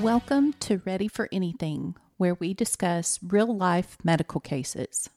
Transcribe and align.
Welcome 0.00 0.54
to 0.60 0.80
Ready 0.86 1.08
for 1.08 1.28
Anything, 1.30 1.94
where 2.16 2.32
we 2.32 2.54
discuss 2.54 3.18
real 3.22 3.54
life 3.54 3.98
medical 4.02 4.40
cases. 4.40 5.10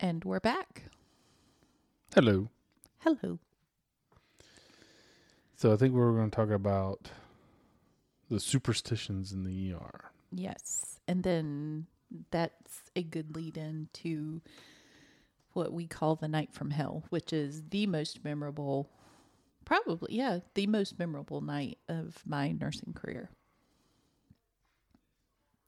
And 0.00 0.24
we're 0.24 0.40
back. 0.40 0.84
Hello. 2.14 2.48
Hello. 3.00 3.38
So 5.54 5.74
I 5.74 5.76
think 5.76 5.92
we're 5.92 6.12
going 6.12 6.30
to 6.30 6.34
talk 6.34 6.48
about 6.48 7.10
the 8.30 8.40
superstitions 8.40 9.32
in 9.32 9.44
the 9.44 9.74
ER. 9.74 10.12
Yes. 10.30 10.98
And 11.06 11.24
then 11.24 11.88
that's 12.30 12.80
a 12.96 13.02
good 13.02 13.36
lead 13.36 13.58
in 13.58 13.90
to 13.92 14.40
what 15.54 15.72
we 15.72 15.86
call 15.86 16.16
the 16.16 16.28
night 16.28 16.52
from 16.52 16.70
hell, 16.70 17.04
which 17.10 17.32
is 17.32 17.62
the 17.70 17.86
most 17.86 18.24
memorable, 18.24 18.90
probably, 19.64 20.14
yeah, 20.14 20.40
the 20.54 20.66
most 20.66 20.98
memorable 20.98 21.40
night 21.40 21.78
of 21.88 22.22
my 22.26 22.52
nursing 22.52 22.92
career. 22.94 23.30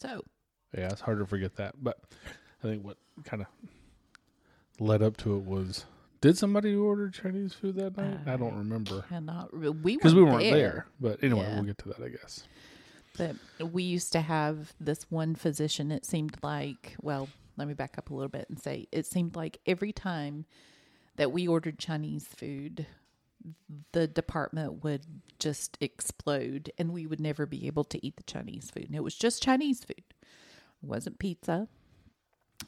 So, 0.00 0.22
Yeah, 0.76 0.88
it's 0.90 1.00
hard 1.00 1.18
to 1.18 1.26
forget 1.26 1.56
that. 1.56 1.74
But 1.82 1.98
I 2.62 2.66
think 2.66 2.84
what 2.84 2.96
kind 3.24 3.42
of 3.42 3.48
led 4.80 5.02
up 5.02 5.16
to 5.18 5.36
it 5.36 5.44
was 5.44 5.86
did 6.20 6.36
somebody 6.38 6.74
order 6.74 7.10
Chinese 7.10 7.52
food 7.52 7.76
that 7.76 7.96
night? 7.96 8.18
I 8.26 8.36
don't 8.36 8.56
remember. 8.56 9.04
cannot, 9.08 9.54
we 9.56 9.96
Because 9.96 10.14
we 10.14 10.22
weren't 10.22 10.36
weren't 10.36 10.50
there. 10.52 10.86
But 11.00 11.22
anyway, 11.22 11.42
Yeah. 11.42 11.54
we'll 11.56 11.64
get 11.64 11.78
to 11.78 11.88
that, 11.90 12.00
I 12.02 12.08
guess. 12.08 12.44
But 13.16 13.36
we 13.72 13.82
used 13.84 14.10
to 14.12 14.20
have 14.22 14.74
this 14.80 15.04
one 15.10 15.34
physician, 15.36 15.92
it 15.92 16.04
seemed 16.04 16.36
like, 16.42 16.96
well, 17.00 17.28
let 17.56 17.68
me 17.68 17.74
back 17.74 17.96
up 17.98 18.10
a 18.10 18.14
little 18.14 18.28
bit 18.28 18.46
and 18.48 18.60
say 18.60 18.86
it 18.92 19.06
seemed 19.06 19.36
like 19.36 19.60
every 19.66 19.92
time 19.92 20.44
that 21.16 21.32
we 21.32 21.46
ordered 21.46 21.78
Chinese 21.78 22.26
food, 22.26 22.86
the 23.92 24.06
department 24.06 24.82
would 24.82 25.06
just 25.38 25.76
explode 25.80 26.72
and 26.78 26.92
we 26.92 27.06
would 27.06 27.20
never 27.20 27.46
be 27.46 27.66
able 27.66 27.84
to 27.84 28.04
eat 28.04 28.16
the 28.16 28.22
Chinese 28.24 28.70
food. 28.70 28.86
And 28.86 28.96
it 28.96 29.04
was 29.04 29.14
just 29.14 29.42
Chinese 29.42 29.84
food. 29.84 30.02
It 30.02 30.86
wasn't 30.86 31.18
pizza. 31.18 31.68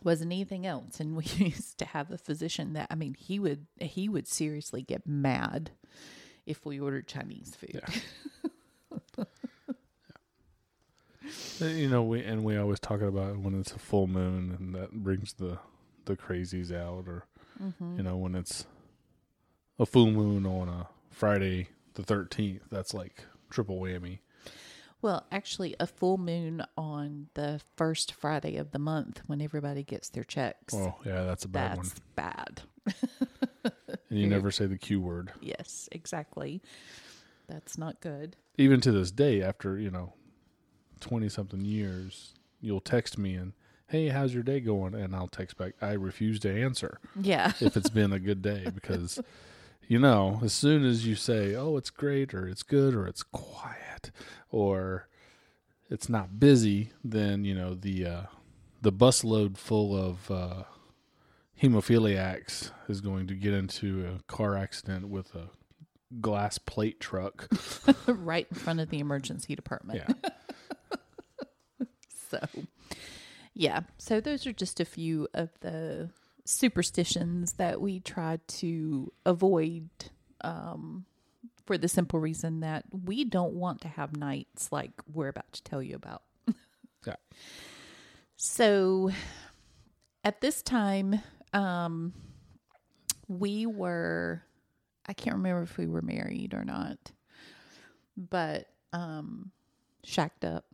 Wasn't 0.03 0.33
anything 0.33 0.67
else. 0.67 1.01
And 1.01 1.17
we 1.17 1.25
used 1.37 1.79
to 1.79 1.85
have 1.87 2.11
a 2.11 2.19
physician 2.19 2.75
that 2.75 2.89
I 2.91 2.95
mean, 2.95 3.15
he 3.15 3.39
would 3.39 3.67
he 3.81 4.09
would 4.09 4.29
seriously 4.29 4.83
get 4.83 5.07
mad 5.07 5.71
if 6.45 6.65
we 6.65 6.79
ordered 6.79 7.09
Chinese 7.09 7.57
food. 7.59 7.83
Yeah. 7.85 8.01
Uh, 11.61 11.67
You 11.67 11.89
know, 11.89 12.03
we 12.03 12.23
and 12.23 12.45
we 12.45 12.57
always 12.57 12.81
talk 12.81 13.01
about 13.01 13.39
when 13.39 13.59
it's 13.59 13.73
a 13.73 13.79
full 13.79 14.07
moon 14.07 14.55
and 14.59 14.75
that 14.75 14.93
brings 14.93 15.33
the 15.35 15.59
the 16.05 16.17
crazies 16.17 16.73
out 16.73 17.05
or 17.09 17.27
Mm-hmm. 17.63 17.97
you 17.97 18.03
know, 18.03 18.17
when 18.19 18.35
it's 18.35 18.67
a 19.79 19.87
full 19.87 20.11
moon 20.11 20.45
on 20.45 20.69
a 20.69 20.89
Friday 21.11 21.69
the 21.95 22.03
13th, 22.03 22.61
that's 22.71 22.93
like 22.93 23.25
triple 23.49 23.81
whammy. 23.81 24.19
Well, 25.01 25.25
actually, 25.33 25.75
a 25.81 25.87
full 25.87 26.19
moon 26.19 26.63
on 26.77 27.29
the 27.33 27.61
first 27.77 28.13
Friday 28.13 28.57
of 28.57 28.73
the 28.73 28.79
month 28.79 29.23
when 29.27 29.41
everybody 29.41 29.85
gets 29.85 30.11
their 30.11 30.25
checks. 30.25 30.75
Oh, 30.75 30.97
yeah, 31.07 31.23
that's 31.25 31.45
a 31.47 31.49
bad 31.49 31.79
one. 31.79 31.87
that's 31.87 32.01
bad. 32.15 32.63
And 34.09 34.21
you 34.21 34.27
never 34.29 34.51
say 34.53 34.67
the 34.67 34.79
Q 34.79 35.01
word. 35.01 35.33
Yes, 35.41 35.89
exactly. 35.91 36.63
That's 37.49 37.77
not 37.77 38.01
good. 38.01 38.37
Even 38.57 38.81
to 38.83 38.93
this 38.93 39.11
day, 39.11 39.43
after, 39.43 39.79
you 39.79 39.91
know, 39.91 40.13
20 41.01 41.29
something 41.29 41.65
years, 41.65 42.35
you'll 42.61 42.81
text 42.81 43.19
me 43.19 43.35
and, 43.35 43.53
hey, 43.89 44.09
how's 44.09 44.35
your 44.35 44.43
day 44.43 44.61
going? 44.61 44.95
And 44.95 45.15
I'll 45.15 45.29
text 45.29 45.57
back, 45.57 45.75
I 45.81 45.93
refuse 45.93 46.41
to 46.41 46.51
answer 46.63 46.99
Yeah. 47.21 47.53
if 47.61 47.77
it's 47.77 47.91
been 47.91 48.13
a 48.13 48.19
good 48.19 48.43
day 48.43 48.67
because, 48.75 49.21
you 49.89 49.99
know, 49.99 50.41
as 50.43 50.53
soon 50.53 50.85
as 50.85 51.07
you 51.07 51.15
say, 51.15 51.55
oh, 51.55 51.77
it's 51.77 51.91
great 51.91 52.35
or 52.35 52.49
it's 52.49 52.63
good 52.63 52.95
or 52.95 53.07
it's 53.07 53.23
quiet 53.23 54.11
or 54.51 55.09
it's 55.89 56.09
not 56.09 56.41
busy, 56.41 56.91
then, 57.05 57.45
you 57.45 57.55
know, 57.55 57.75
the, 57.75 58.05
uh, 58.07 58.23
the 58.83 58.93
busload 58.93 59.57
full 59.57 59.95
of, 59.97 60.31
uh, 60.31 60.63
hemophiliacs 61.63 62.71
is 62.89 63.01
going 63.01 63.27
to 63.27 63.35
get 63.35 63.55
into 63.55 64.07
a 64.07 64.23
car 64.31 64.57
accident 64.57 65.09
with 65.09 65.35
a 65.35 65.49
glass 66.21 66.59
plate 66.59 67.01
truck. 67.01 67.49
right 68.07 68.47
in 68.51 68.57
front 68.57 68.81
of 68.81 68.91
the 68.91 68.99
emergency 68.99 69.55
department. 69.55 70.03
Yeah. 70.07 70.31
So, 72.41 72.63
yeah. 73.55 73.81
So, 73.99 74.21
those 74.21 74.47
are 74.47 74.53
just 74.53 74.81
a 74.81 74.85
few 74.85 75.29
of 75.35 75.51
the 75.61 76.11
superstitions 76.45 77.55
that 77.55 77.81
we 77.81 78.01
try 78.01 78.39
to 78.47 79.13
avoid 79.25 79.89
um, 80.43 81.05
for 81.65 81.77
the 81.77 81.89
simple 81.89 82.21
reason 82.21 82.61
that 82.61 82.85
we 83.05 83.25
don't 83.25 83.55
want 83.55 83.81
to 83.81 83.89
have 83.89 84.17
nights 84.17 84.71
like 84.71 84.93
we're 85.13 85.29
about 85.29 85.53
to 85.53 85.63
tell 85.63 85.83
you 85.83 85.97
about. 85.97 86.23
Yeah. 87.07 87.15
So, 88.37 89.11
at 90.25 90.41
this 90.41 90.61
time, 90.63 91.21
um, 91.53 92.13
we 93.29 93.65
were, 93.67 94.43
I 95.07 95.13
can't 95.13 95.37
remember 95.37 95.63
if 95.63 95.79
we 95.79 95.87
were 95.87 96.03
married 96.03 96.53
or 96.53 96.65
not, 96.65 96.99
but 98.17 98.69
um, 98.93 99.51
shacked 100.05 100.45
up 100.45 100.67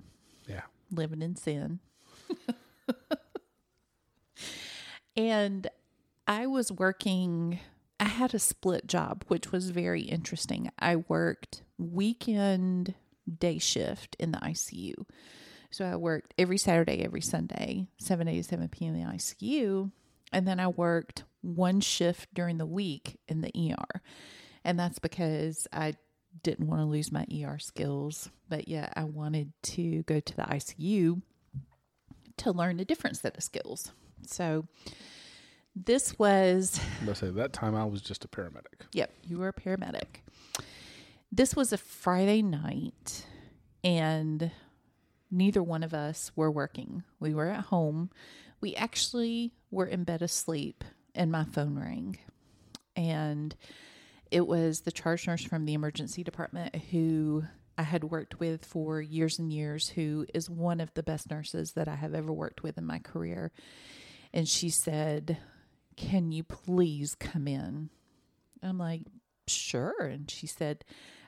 Yeah. 0.46 0.62
Living 0.92 1.22
in 1.22 1.36
sin. 1.36 1.80
and 5.16 5.68
I 6.26 6.46
was 6.46 6.70
working, 6.72 7.58
I 7.98 8.04
had 8.04 8.34
a 8.34 8.38
split 8.38 8.86
job, 8.86 9.24
which 9.28 9.52
was 9.52 9.70
very 9.70 10.02
interesting. 10.02 10.70
I 10.78 10.96
worked 10.96 11.62
weekend 11.78 12.94
day 13.38 13.58
shift 13.58 14.16
in 14.18 14.32
the 14.32 14.38
ICU. 14.38 14.94
So 15.70 15.86
I 15.86 15.96
worked 15.96 16.34
every 16.36 16.58
Saturday, 16.58 17.02
every 17.02 17.22
Sunday, 17.22 17.86
7 17.98 18.28
a 18.28 18.36
to 18.36 18.42
7 18.42 18.68
p.m. 18.68 18.94
in 18.94 19.06
the 19.06 19.12
ICU. 19.12 19.90
And 20.32 20.46
then 20.46 20.60
I 20.60 20.68
worked 20.68 21.24
one 21.40 21.80
shift 21.80 22.32
during 22.34 22.58
the 22.58 22.66
week 22.66 23.18
in 23.26 23.40
the 23.40 23.50
ER. 23.56 24.00
And 24.64 24.78
that's 24.78 24.98
because 24.98 25.66
I 25.72 25.94
didn't 26.42 26.66
want 26.66 26.80
to 26.80 26.86
lose 26.86 27.12
my 27.12 27.26
ER 27.32 27.58
skills, 27.58 28.30
but 28.48 28.68
yet 28.68 28.92
I 28.96 29.04
wanted 29.04 29.52
to 29.62 30.02
go 30.04 30.20
to 30.20 30.36
the 30.36 30.42
ICU 30.42 31.22
to 32.38 32.52
learn 32.52 32.80
a 32.80 32.84
different 32.84 33.16
set 33.16 33.36
of 33.36 33.42
skills. 33.42 33.92
So 34.26 34.66
this 35.74 36.18
was, 36.18 36.80
about 37.02 37.16
say 37.16 37.30
that 37.30 37.52
time 37.52 37.74
I 37.74 37.84
was 37.84 38.02
just 38.02 38.24
a 38.24 38.28
paramedic. 38.28 38.86
yep, 38.92 39.12
you 39.24 39.38
were 39.38 39.48
a 39.48 39.52
paramedic. 39.52 40.20
This 41.30 41.56
was 41.56 41.72
a 41.72 41.78
Friday 41.78 42.42
night, 42.42 43.26
and 43.82 44.50
neither 45.30 45.62
one 45.62 45.82
of 45.82 45.94
us 45.94 46.30
were 46.36 46.50
working. 46.50 47.04
We 47.20 47.34
were 47.34 47.48
at 47.48 47.64
home. 47.66 48.10
We 48.60 48.74
actually 48.74 49.54
were 49.70 49.86
in 49.86 50.04
bed 50.04 50.20
asleep, 50.20 50.84
and 51.14 51.32
my 51.32 51.44
phone 51.44 51.78
rang. 51.78 52.18
And 52.94 53.56
it 54.32 54.46
was 54.46 54.80
the 54.80 54.90
charge 54.90 55.26
nurse 55.26 55.44
from 55.44 55.66
the 55.66 55.74
emergency 55.74 56.24
department 56.24 56.74
who 56.90 57.44
I 57.76 57.82
had 57.82 58.04
worked 58.04 58.40
with 58.40 58.64
for 58.64 59.00
years 59.00 59.38
and 59.38 59.52
years, 59.52 59.90
who 59.90 60.26
is 60.32 60.48
one 60.48 60.80
of 60.80 60.92
the 60.94 61.02
best 61.02 61.30
nurses 61.30 61.72
that 61.72 61.86
I 61.86 61.96
have 61.96 62.14
ever 62.14 62.32
worked 62.32 62.62
with 62.62 62.78
in 62.78 62.86
my 62.86 62.98
career. 62.98 63.52
And 64.32 64.48
she 64.48 64.70
said, 64.70 65.36
Can 65.96 66.32
you 66.32 66.44
please 66.44 67.14
come 67.14 67.46
in? 67.46 67.90
I'm 68.62 68.78
like, 68.78 69.02
Sure. 69.46 69.94
And 70.00 70.30
she 70.30 70.46
said, 70.46 70.84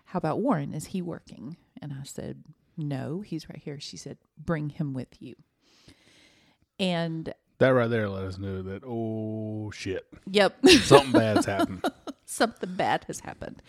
How 0.06 0.16
about 0.18 0.40
Warren? 0.40 0.72
Is 0.72 0.86
he 0.86 1.02
working? 1.02 1.58
And 1.82 1.92
I 1.92 2.04
said, 2.04 2.42
No, 2.76 3.20
he's 3.20 3.48
right 3.50 3.60
here. 3.62 3.80
She 3.80 3.98
said, 3.98 4.16
Bring 4.38 4.70
him 4.70 4.94
with 4.94 5.20
you. 5.20 5.34
And 6.80 7.34
That 7.58 7.68
right 7.68 7.90
there 7.90 8.08
let 8.08 8.24
us 8.24 8.38
know 8.38 8.62
that 8.62 8.82
oh 8.86 9.70
shit, 9.72 10.06
yep, 10.26 10.56
something 10.66 11.12
bad's 11.12 11.46
happened. 11.46 11.84
something 12.24 12.74
bad 12.74 13.04
has 13.06 13.20
happened. 13.20 13.62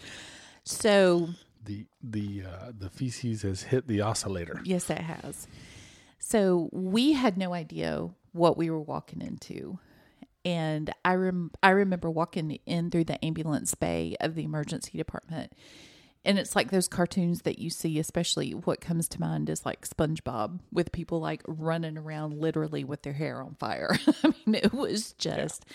So 0.63 1.29
The 1.63 1.85
the 2.01 2.43
uh, 2.47 2.71
the 2.77 2.89
feces 2.89 3.41
has 3.43 3.63
hit 3.63 3.87
the 3.87 4.01
oscillator. 4.01 4.61
Yes, 4.63 4.89
it 4.89 4.99
has. 4.99 5.47
So 6.19 6.69
we 6.71 7.13
had 7.13 7.37
no 7.37 7.53
idea 7.53 8.09
what 8.31 8.57
we 8.57 8.69
were 8.69 8.81
walking 8.81 9.21
into. 9.21 9.79
And 10.43 10.91
I 11.03 11.15
rem- 11.15 11.51
I 11.63 11.69
remember 11.69 12.09
walking 12.09 12.59
in 12.65 12.91
through 12.91 13.05
the 13.05 13.23
ambulance 13.23 13.73
bay 13.75 14.15
of 14.19 14.35
the 14.35 14.43
emergency 14.43 14.97
department. 14.97 15.53
And 16.25 16.39
it's 16.39 16.55
like 16.55 16.71
those 16.71 16.87
cartoons 16.87 17.43
that 17.43 17.59
you 17.59 17.69
see, 17.69 17.99
especially 17.99 18.51
what 18.51 18.81
comes 18.81 19.07
to 19.09 19.21
mind 19.21 19.49
is 19.49 19.65
like 19.65 19.87
SpongeBob 19.87 20.59
with 20.71 20.91
people 20.91 21.19
like 21.19 21.41
running 21.47 21.97
around 21.97 22.39
literally 22.39 22.83
with 22.83 23.03
their 23.03 23.13
hair 23.13 23.41
on 23.41 23.55
fire. 23.55 23.97
I 24.23 24.33
mean, 24.45 24.55
it 24.55 24.73
was 24.73 25.13
just, 25.13 25.65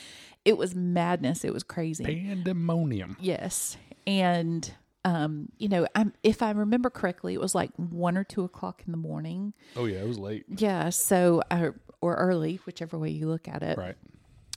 it 0.45 0.59
was 0.59 0.75
madness. 0.75 1.45
It 1.45 1.53
was 1.53 1.63
crazy. 1.63 2.05
Pandemonium. 2.05 3.17
Yes. 3.21 3.77
And 4.07 4.73
um, 5.05 5.49
you 5.59 5.69
know, 5.69 5.87
I'm 5.95 6.13
if 6.23 6.43
I 6.43 6.51
remember 6.51 6.91
correctly, 6.91 7.35
it 7.35 7.41
was 7.41 7.55
like 7.55 7.71
one 7.77 8.19
or 8.19 8.25
two 8.25 8.45
o'clock 8.45 8.83
in 8.85 8.93
the 8.93 8.99
morning. 8.99 9.55
Oh 9.77 9.87
yeah, 9.87 9.99
it 9.99 10.07
was 10.07 10.19
late. 10.19 10.45
Yeah. 10.49 10.91
So 10.91 11.43
uh, 11.51 11.71
or 12.01 12.17
early, 12.17 12.57
whichever 12.67 12.99
way 12.99 13.11
you 13.11 13.27
look 13.27 13.49
at 13.49 13.63
it. 13.63 13.79
Right. 13.79 13.97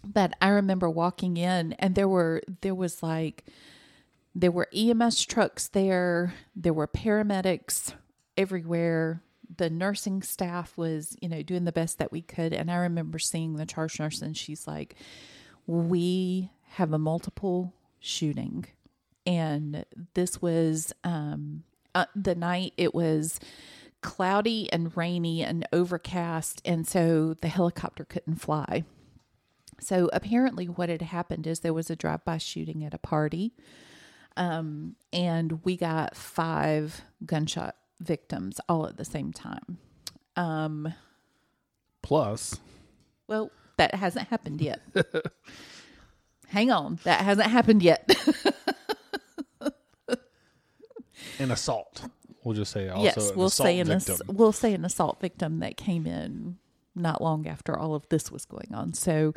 But 0.05 0.33
I 0.41 0.49
remember 0.49 0.89
walking 0.89 1.37
in 1.37 1.73
and 1.73 1.95
there 1.95 2.09
were 2.09 2.41
there 2.61 2.75
was 2.75 3.01
like 3.01 3.45
there 4.35 4.51
were 4.51 4.67
EMS 4.75 5.25
trucks 5.25 5.67
there, 5.67 6.33
there 6.55 6.73
were 6.73 6.87
paramedics 6.87 7.93
everywhere. 8.37 9.21
The 9.55 9.69
nursing 9.69 10.23
staff 10.23 10.75
was, 10.77 11.15
you 11.21 11.29
know, 11.29 11.43
doing 11.43 11.65
the 11.65 11.71
best 11.71 11.99
that 11.99 12.11
we 12.11 12.21
could. 12.21 12.53
And 12.53 12.71
I 12.71 12.75
remember 12.77 13.19
seeing 13.19 13.55
the 13.55 13.65
charge 13.65 13.99
nurse 13.99 14.21
and 14.21 14.35
she's 14.35 14.65
like, 14.65 14.95
We 15.67 16.51
have 16.69 16.91
a 16.91 16.97
multiple 16.97 17.73
shooting. 17.99 18.65
And 19.25 19.85
this 20.15 20.41
was 20.41 20.93
um 21.03 21.63
uh, 21.95 22.05
the 22.15 22.33
night 22.33 22.73
it 22.75 22.95
was 22.95 23.39
cloudy 24.01 24.71
and 24.73 24.97
rainy 24.97 25.43
and 25.43 25.67
overcast 25.71 26.61
and 26.65 26.87
so 26.87 27.35
the 27.41 27.47
helicopter 27.47 28.03
couldn't 28.03 28.41
fly. 28.41 28.83
So 29.79 30.09
apparently, 30.13 30.65
what 30.65 30.89
had 30.89 31.01
happened 31.01 31.45
is 31.45 31.59
there 31.59 31.73
was 31.73 31.89
a 31.89 31.95
drive-by 31.95 32.37
shooting 32.37 32.83
at 32.83 32.93
a 32.93 32.99
party, 32.99 33.53
um, 34.37 34.95
and 35.11 35.63
we 35.63 35.77
got 35.77 36.15
five 36.15 37.01
gunshot 37.25 37.75
victims 37.99 38.59
all 38.67 38.87
at 38.87 38.97
the 38.97 39.05
same 39.05 39.31
time. 39.31 39.77
Um, 40.35 40.93
Plus, 42.01 42.59
well, 43.27 43.51
that 43.77 43.95
hasn't 43.95 44.27
happened 44.27 44.61
yet. 44.61 44.81
Hang 46.47 46.71
on, 46.71 46.99
that 47.03 47.21
hasn't 47.21 47.49
happened 47.49 47.81
yet. 47.81 48.09
an 51.39 51.51
assault. 51.51 52.07
We'll 52.43 52.55
just 52.55 52.71
say 52.71 52.89
also 52.89 53.03
yes, 53.03 53.31
we'll 53.35 53.49
say 53.49 53.79
an 53.79 53.91
ass- 53.91 54.21
we'll 54.27 54.51
say 54.51 54.73
an 54.73 54.83
assault 54.83 55.21
victim 55.21 55.59
that 55.59 55.77
came 55.77 56.05
in 56.05 56.57
not 56.95 57.21
long 57.21 57.47
after 57.47 57.77
all 57.77 57.95
of 57.95 58.07
this 58.09 58.31
was 58.31 58.45
going 58.45 58.69
on. 58.73 58.93
So, 58.93 59.33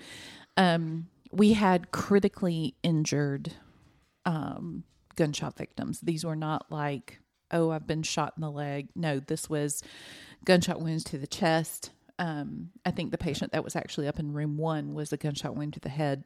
um, 0.56 1.06
we 1.30 1.52
had 1.52 1.90
critically 1.90 2.74
injured 2.82 3.52
um, 4.26 4.84
gunshot 5.16 5.56
victims. 5.56 6.00
These 6.00 6.24
were 6.26 6.36
not 6.36 6.66
like, 6.70 7.20
oh, 7.50 7.70
I've 7.70 7.86
been 7.86 8.02
shot 8.02 8.34
in 8.36 8.42
the 8.42 8.50
leg. 8.50 8.88
No, 8.94 9.20
this 9.20 9.48
was 9.48 9.82
gunshot 10.44 10.80
wounds 10.82 11.04
to 11.04 11.16
the 11.18 11.26
chest. 11.26 11.90
Um, 12.18 12.70
I 12.84 12.90
think 12.90 13.10
the 13.10 13.18
patient 13.18 13.52
that 13.52 13.64
was 13.64 13.76
actually 13.76 14.08
up 14.08 14.18
in 14.18 14.32
room 14.32 14.58
one 14.58 14.92
was 14.94 15.12
a 15.12 15.16
gunshot 15.16 15.56
wound 15.56 15.72
to 15.74 15.80
the 15.80 15.88
head. 15.88 16.24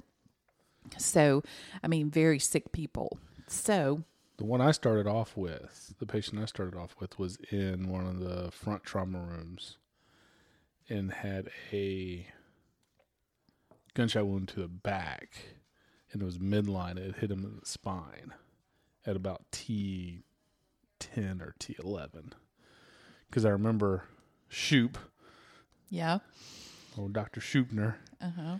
So, 0.98 1.42
I 1.82 1.88
mean, 1.88 2.10
very 2.10 2.38
sick 2.38 2.72
people. 2.72 3.18
So, 3.48 4.02
The 4.38 4.44
one 4.44 4.60
I 4.62 4.70
started 4.70 5.06
off 5.06 5.36
with, 5.36 5.94
the 5.98 6.06
patient 6.06 6.40
I 6.40 6.46
started 6.46 6.74
off 6.78 6.96
with, 6.98 7.18
was 7.18 7.36
in 7.50 7.90
one 7.90 8.06
of 8.06 8.20
the 8.20 8.50
front 8.50 8.84
trauma 8.84 9.18
rooms 9.18 9.76
and 10.88 11.12
had 11.12 11.50
a 11.72 12.26
gunshot 13.94 14.26
wound 14.26 14.48
to 14.48 14.60
the 14.60 14.68
back, 14.68 15.36
and 16.12 16.22
it 16.22 16.24
was 16.24 16.38
midline. 16.38 16.96
It 16.98 17.16
hit 17.16 17.30
him 17.30 17.44
in 17.44 17.56
the 17.60 17.66
spine 17.66 18.32
at 19.06 19.16
about 19.16 19.42
T 19.52 20.22
ten 20.98 21.40
or 21.40 21.54
T 21.58 21.76
eleven. 21.82 22.32
Because 23.28 23.44
I 23.44 23.50
remember 23.50 24.04
Shoop, 24.48 24.98
yeah. 25.88 26.18
or 26.96 27.08
Doctor 27.08 27.40
Shoopner, 27.40 27.94
Uh 28.20 28.30
huh. 28.36 28.58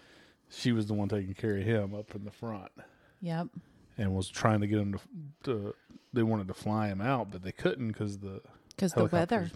she 0.48 0.70
was 0.72 0.86
the 0.86 0.94
one 0.94 1.08
taking 1.08 1.34
care 1.34 1.56
of 1.56 1.64
him 1.64 1.94
up 1.94 2.14
in 2.14 2.24
the 2.24 2.30
front. 2.30 2.70
Yep. 3.20 3.48
and 3.98 4.14
was 4.14 4.28
trying 4.28 4.60
to 4.62 4.66
get 4.66 4.78
him 4.78 4.92
to, 4.94 5.00
to 5.44 5.74
they 6.12 6.22
wanted 6.22 6.48
to 6.48 6.54
fly 6.54 6.88
him 6.88 7.00
out, 7.02 7.30
but 7.30 7.42
they 7.42 7.52
couldn't 7.52 7.88
because 7.88 8.18
the 8.18 8.40
Because 8.70 8.92
the 8.92 9.04
weather. 9.06 9.50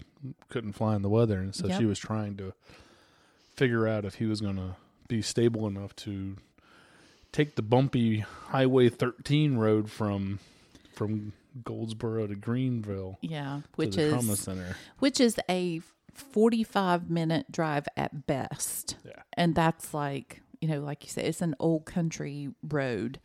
couldn't 0.49 0.73
fly 0.73 0.95
in 0.95 1.01
the 1.01 1.09
weather, 1.09 1.39
and 1.39 1.55
so 1.55 1.67
Yep. 1.67 1.79
she 1.79 1.85
was 1.85 1.97
trying 1.97 2.35
to 2.37 2.53
figure 3.55 3.87
out 3.87 4.03
if 4.05 4.15
he 4.15 4.25
was 4.25 4.41
going 4.41 4.57
to 4.57 4.75
be 5.07 5.21
stable 5.21 5.65
enough 5.67 5.95
to 5.95 6.35
take 7.35 7.55
the 7.55 7.61
bumpy 7.61 8.19
Highway 8.19 8.87
13 8.89 9.57
road 9.57 9.91
from 9.91 10.39
from 10.93 11.33
Goldsboro 11.63 12.27
to 12.27 12.35
Greenville 12.35 13.17
Yeah, 13.21 13.61
which 13.75 13.95
the 13.97 14.09
trauma 14.09 14.33
is 14.33 14.39
center. 14.39 14.75
which 14.99 15.19
is 15.19 15.37
a 15.49 15.81
45 16.13 17.09
minute 17.09 17.51
drive 17.51 17.87
at 17.97 18.25
best. 18.25 18.95
Yeah. 19.05 19.21
And 19.33 19.53
that's 19.53 19.93
like, 19.93 20.41
you 20.61 20.69
know, 20.69 20.79
like 20.79 21.03
you 21.03 21.09
said, 21.09 21.25
it's 21.25 21.41
an 21.41 21.55
old 21.59 21.85
country 21.85 22.49
road. 22.63 23.19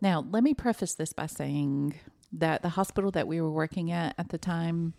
Now, 0.00 0.24
let 0.30 0.42
me 0.42 0.54
preface 0.54 0.94
this 0.94 1.12
by 1.12 1.26
saying 1.26 1.94
that 2.32 2.62
the 2.62 2.70
hospital 2.70 3.10
that 3.12 3.28
we 3.28 3.40
were 3.40 3.50
working 3.50 3.92
at 3.92 4.14
at 4.18 4.30
the 4.30 4.38
time 4.38 4.94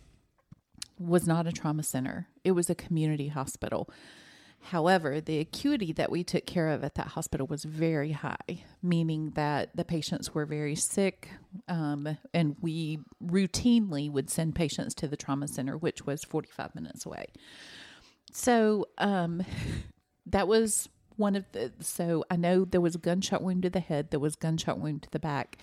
was 0.98 1.26
not 1.26 1.46
a 1.46 1.52
trauma 1.52 1.82
center. 1.82 2.28
It 2.44 2.52
was 2.52 2.70
a 2.70 2.74
community 2.74 3.28
hospital. 3.28 3.90
However, 4.62 5.20
the 5.20 5.38
acuity 5.38 5.92
that 5.92 6.10
we 6.10 6.24
took 6.24 6.44
care 6.44 6.68
of 6.68 6.82
at 6.82 6.96
that 6.96 7.08
hospital 7.08 7.46
was 7.46 7.62
very 7.62 8.12
high, 8.12 8.64
meaning 8.82 9.30
that 9.36 9.76
the 9.76 9.84
patients 9.84 10.34
were 10.34 10.44
very 10.44 10.74
sick, 10.74 11.30
um, 11.68 12.18
and 12.34 12.56
we 12.60 12.98
routinely 13.24 14.10
would 14.10 14.28
send 14.28 14.56
patients 14.56 14.92
to 14.94 15.06
the 15.06 15.16
trauma 15.16 15.46
center, 15.46 15.76
which 15.76 16.04
was 16.04 16.24
45 16.24 16.74
minutes 16.74 17.06
away. 17.06 17.26
So 18.32 18.86
um, 18.98 19.44
that 20.26 20.48
was 20.48 20.88
one 21.16 21.36
of 21.36 21.44
the. 21.52 21.72
So 21.80 22.24
I 22.30 22.36
know 22.36 22.64
there 22.64 22.80
was 22.80 22.96
a 22.96 22.98
gunshot 22.98 23.42
wound 23.42 23.62
to 23.62 23.70
the 23.70 23.80
head, 23.80 24.10
there 24.10 24.20
was 24.20 24.34
gunshot 24.34 24.80
wound 24.80 25.04
to 25.04 25.10
the 25.10 25.20
back. 25.20 25.58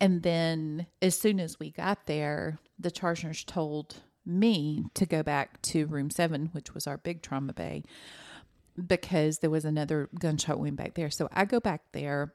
And 0.00 0.22
then 0.22 0.86
as 1.00 1.18
soon 1.18 1.40
as 1.40 1.58
we 1.58 1.70
got 1.70 2.06
there, 2.06 2.58
the 2.78 2.90
charge 2.90 3.24
nurse 3.24 3.44
told 3.44 3.96
me 4.26 4.84
to 4.94 5.06
go 5.06 5.22
back 5.22 5.60
to 5.62 5.86
room 5.86 6.10
seven, 6.10 6.50
which 6.52 6.74
was 6.74 6.86
our 6.86 6.98
big 6.98 7.22
trauma 7.22 7.52
bay, 7.52 7.84
because 8.86 9.38
there 9.38 9.50
was 9.50 9.64
another 9.64 10.08
gunshot 10.18 10.58
wound 10.58 10.76
back 10.76 10.94
there. 10.94 11.10
So 11.10 11.28
I 11.32 11.44
go 11.44 11.60
back 11.60 11.82
there. 11.92 12.34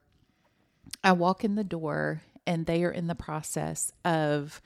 I 1.03 1.11
walk 1.11 1.43
in 1.43 1.55
the 1.55 1.63
door, 1.63 2.23
and 2.47 2.65
they 2.65 2.83
are 2.83 2.91
in 2.91 3.07
the 3.07 3.15
process 3.15 3.91
of, 4.03 4.61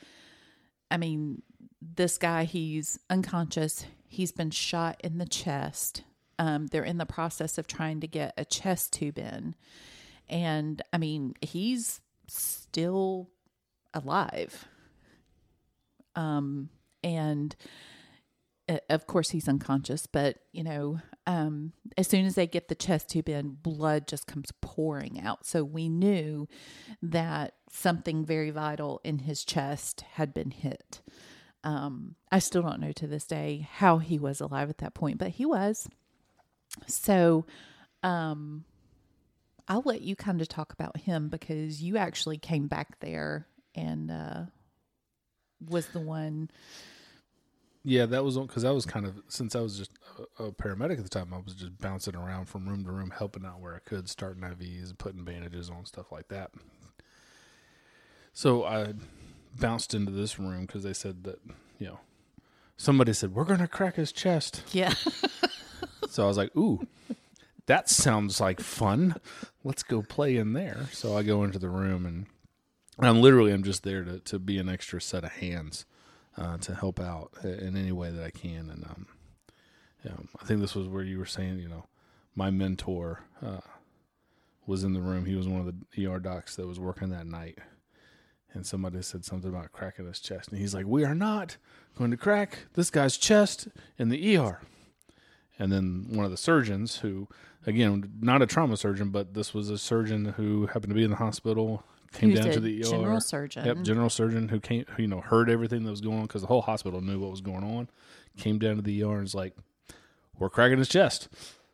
I 0.90 0.98
mean, 0.98 1.42
this 1.82 2.18
guy, 2.18 2.46
he's 2.46 3.00
unconscious. 3.10 3.86
He's 4.08 4.32
been 4.32 4.52
shot 4.52 5.02
in 5.04 5.18
the 5.18 5.26
chest. 5.26 6.04
Um, 6.40 6.68
they're 6.68 6.84
in 6.84 6.98
the 6.98 7.06
process 7.06 7.58
of 7.58 7.68
trying 7.68 8.00
to 8.02 8.08
get 8.08 8.34
a 8.38 8.46
chest 8.46 8.94
tube 8.94 9.18
in. 9.18 9.56
And 10.30 10.82
I 10.92 10.98
mean, 10.98 11.36
he's 11.42 12.00
still 12.28 13.30
alive. 13.94 14.66
Um, 16.16 16.70
and 17.04 17.56
of 18.90 19.08
course 19.08 19.32
he's 19.32 19.48
unconscious, 19.48 20.08
but 20.08 20.38
you 20.52 20.64
know, 20.64 21.00
um, 21.28 21.74
as 21.98 22.08
soon 22.08 22.26
as 22.26 22.36
they 22.36 22.48
get 22.48 22.68
the 22.68 22.76
chest 22.76 23.10
tube 23.10 23.30
in, 23.30 23.58
blood 23.62 24.08
just 24.08 24.28
comes 24.28 24.52
pouring 24.62 25.20
out. 25.22 25.46
So 25.46 25.64
we 25.64 25.90
knew 25.90 26.48
that 27.02 27.56
something 27.70 28.26
very 28.26 28.52
vital 28.52 29.02
in 29.04 29.20
his 29.20 29.44
chest 29.44 30.02
had 30.14 30.34
been 30.34 30.52
hit. 30.52 31.02
Um, 31.64 32.16
I 32.32 32.40
still 32.40 32.62
don't 32.62 32.82
know 32.82 32.92
to 32.94 33.08
this 33.08 33.26
day 33.26 33.68
how 33.72 33.98
he 34.00 34.20
was 34.20 34.42
alive 34.42 34.70
at 34.70 34.80
that 34.80 34.94
point, 34.94 35.18
but 35.18 35.30
he 35.30 35.46
was. 35.46 35.88
So, 36.88 37.46
um, 38.02 38.66
I'll 39.68 39.84
let 39.86 40.02
you 40.02 40.16
kind 40.16 40.42
of 40.42 40.50
talk 40.50 40.74
about 40.74 40.98
him 40.98 41.30
because 41.30 41.82
you 41.82 41.98
actually 41.98 42.38
came 42.38 42.68
back 42.68 43.00
there 43.00 43.48
and 43.76 44.12
uh, 44.12 44.42
was 45.66 45.88
the 45.88 46.02
one. 46.02 46.50
Yeah, 47.86 48.06
that 48.06 48.24
was 48.24 48.38
because 48.38 48.64
I 48.64 48.72
was 48.72 48.86
kind 48.86 49.06
of 49.06 49.22
since 49.28 49.56
I 49.56 49.60
was 49.60 49.78
just 49.78 49.92
a, 50.40 50.46
a 50.46 50.52
paramedic 50.52 50.98
at 50.98 51.04
the 51.04 51.10
time. 51.10 51.34
I 51.34 51.38
was 51.38 51.54
just 51.54 51.78
bouncing 51.80 52.16
around 52.16 52.46
from 52.46 52.68
room 52.68 52.86
to 52.86 52.92
room, 52.92 53.12
helping 53.12 53.46
out 53.46 53.60
where 53.60 53.76
I 53.76 53.80
could, 53.80 54.10
starting 54.10 54.44
IVs 54.44 54.98
putting 54.98 55.26
bandages 55.26 55.70
on 55.70 55.86
stuff 55.86 56.12
like 56.12 56.30
that. 56.30 56.52
So 58.34 58.64
I 58.64 58.94
bounced 59.60 59.94
into 59.94 60.12
this 60.12 60.40
room 60.40 60.66
because 60.66 60.84
they 60.84 60.94
said 60.94 61.24
that 61.26 61.40
you 61.78 61.88
know 61.88 62.00
somebody 62.78 63.14
said 63.14 63.36
we're 63.36 63.44
gonna 63.44 63.68
crack 63.68 63.96
his 63.96 64.12
chest. 64.12 64.64
Yeah. 64.72 64.94
So 66.14 66.24
I 66.24 66.28
was 66.28 66.38
like, 66.38 66.56
ooh, 66.56 66.86
that 67.66 67.90
sounds 67.90 68.40
like 68.40 68.60
fun. 68.60 69.16
Let's 69.64 69.82
go 69.82 70.04
play 70.04 70.38
in 70.38 70.54
there. 70.54 70.86
So 70.92 71.18
I 71.18 71.24
go 71.24 71.44
into 71.44 71.58
the 71.58 71.70
room 71.70 72.06
and 72.06 72.28
I'm 73.00 73.20
literally 73.20 73.52
I'm 73.52 73.64
just 73.64 73.82
there 73.82 74.04
to 74.04 74.20
to 74.20 74.38
be 74.38 74.60
an 74.60 74.70
extra 74.70 75.02
set 75.02 75.24
of 75.24 75.32
hands 75.32 75.86
uh, 76.38 76.58
to 76.58 76.76
help 76.76 77.00
out 77.00 77.32
in 77.44 77.76
any 77.78 77.92
way 77.92 78.12
that 78.12 78.24
I 78.24 78.32
can. 78.32 78.70
And 78.70 78.84
um, 78.86 79.08
know, 80.06 80.26
I 80.42 80.46
think 80.46 80.62
this 80.62 80.76
was 80.76 80.88
where 80.88 81.04
you 81.04 81.18
were 81.20 81.26
saying, 81.26 81.60
you 81.60 81.70
know, 81.70 81.86
my 82.36 82.50
mentor 82.50 83.22
uh, 83.46 83.62
was 84.66 84.84
in 84.84 84.94
the 84.94 85.02
room. 85.02 85.26
He 85.26 85.36
was 85.36 85.48
one 85.48 85.62
of 85.62 85.74
the 85.96 86.08
ER 86.08 86.20
docs 86.20 86.56
that 86.56 86.68
was 86.68 86.80
working 86.80 87.10
that 87.10 87.28
night. 87.28 87.60
And 88.54 88.66
somebody 88.66 89.02
said 89.02 89.26
something 89.26 89.50
about 89.50 89.72
cracking 89.72 90.06
his 90.06 90.20
chest. 90.20 90.50
And 90.50 90.60
he's 90.60 90.76
like, 90.76 90.86
We 90.86 91.04
are 91.04 91.16
not 91.16 91.58
going 91.98 92.12
to 92.12 92.18
crack 92.18 92.66
this 92.74 92.92
guy's 92.92 93.18
chest 93.18 93.68
in 93.98 94.10
the 94.10 94.38
ER. 94.38 94.62
And 95.58 95.72
then 95.72 96.08
one 96.10 96.26
of 96.26 96.32
the 96.32 96.38
surgeons, 96.38 96.98
who, 96.98 97.28
again, 97.66 98.12
not 98.22 98.42
a 98.42 98.46
trauma 98.46 98.78
surgeon, 98.78 99.10
but 99.10 99.34
this 99.34 99.54
was 99.54 99.70
a 99.70 99.78
surgeon 99.78 100.26
who 100.38 100.68
happened 100.68 100.90
to 100.90 100.96
be 100.96 101.04
in 101.04 101.12
the 101.12 101.16
hospital, 101.16 101.84
came 102.14 102.30
Who's 102.30 102.40
down 102.40 102.52
to 102.52 102.60
the 102.60 102.82
ER. 102.82 102.84
general 102.84 103.22
surgeon. 103.22 103.66
Yep, 103.66 103.82
general 103.82 104.10
surgeon 104.10 104.50
who 104.50 104.60
came, 104.60 104.86
who, 104.96 105.04
you 105.04 105.08
know, 105.08 105.22
heard 105.22 105.50
everything 105.50 105.84
that 105.84 105.92
was 105.92 106.02
going 106.02 106.20
on 106.20 106.24
because 106.24 106.42
the 106.42 106.48
whole 106.48 106.62
hospital 106.62 107.02
knew 107.02 107.20
what 107.20 107.32
was 107.32 107.42
going 107.42 107.64
on. 107.64 107.90
Came 108.38 108.60
down 108.60 108.78
to 108.78 108.82
the 108.82 109.04
ER 109.04 109.14
and 109.14 109.22
was 109.22 109.36
like, 109.36 109.54
"We're 110.38 110.50
cracking 110.50 110.78
his 110.78 110.90
chest." 110.90 111.28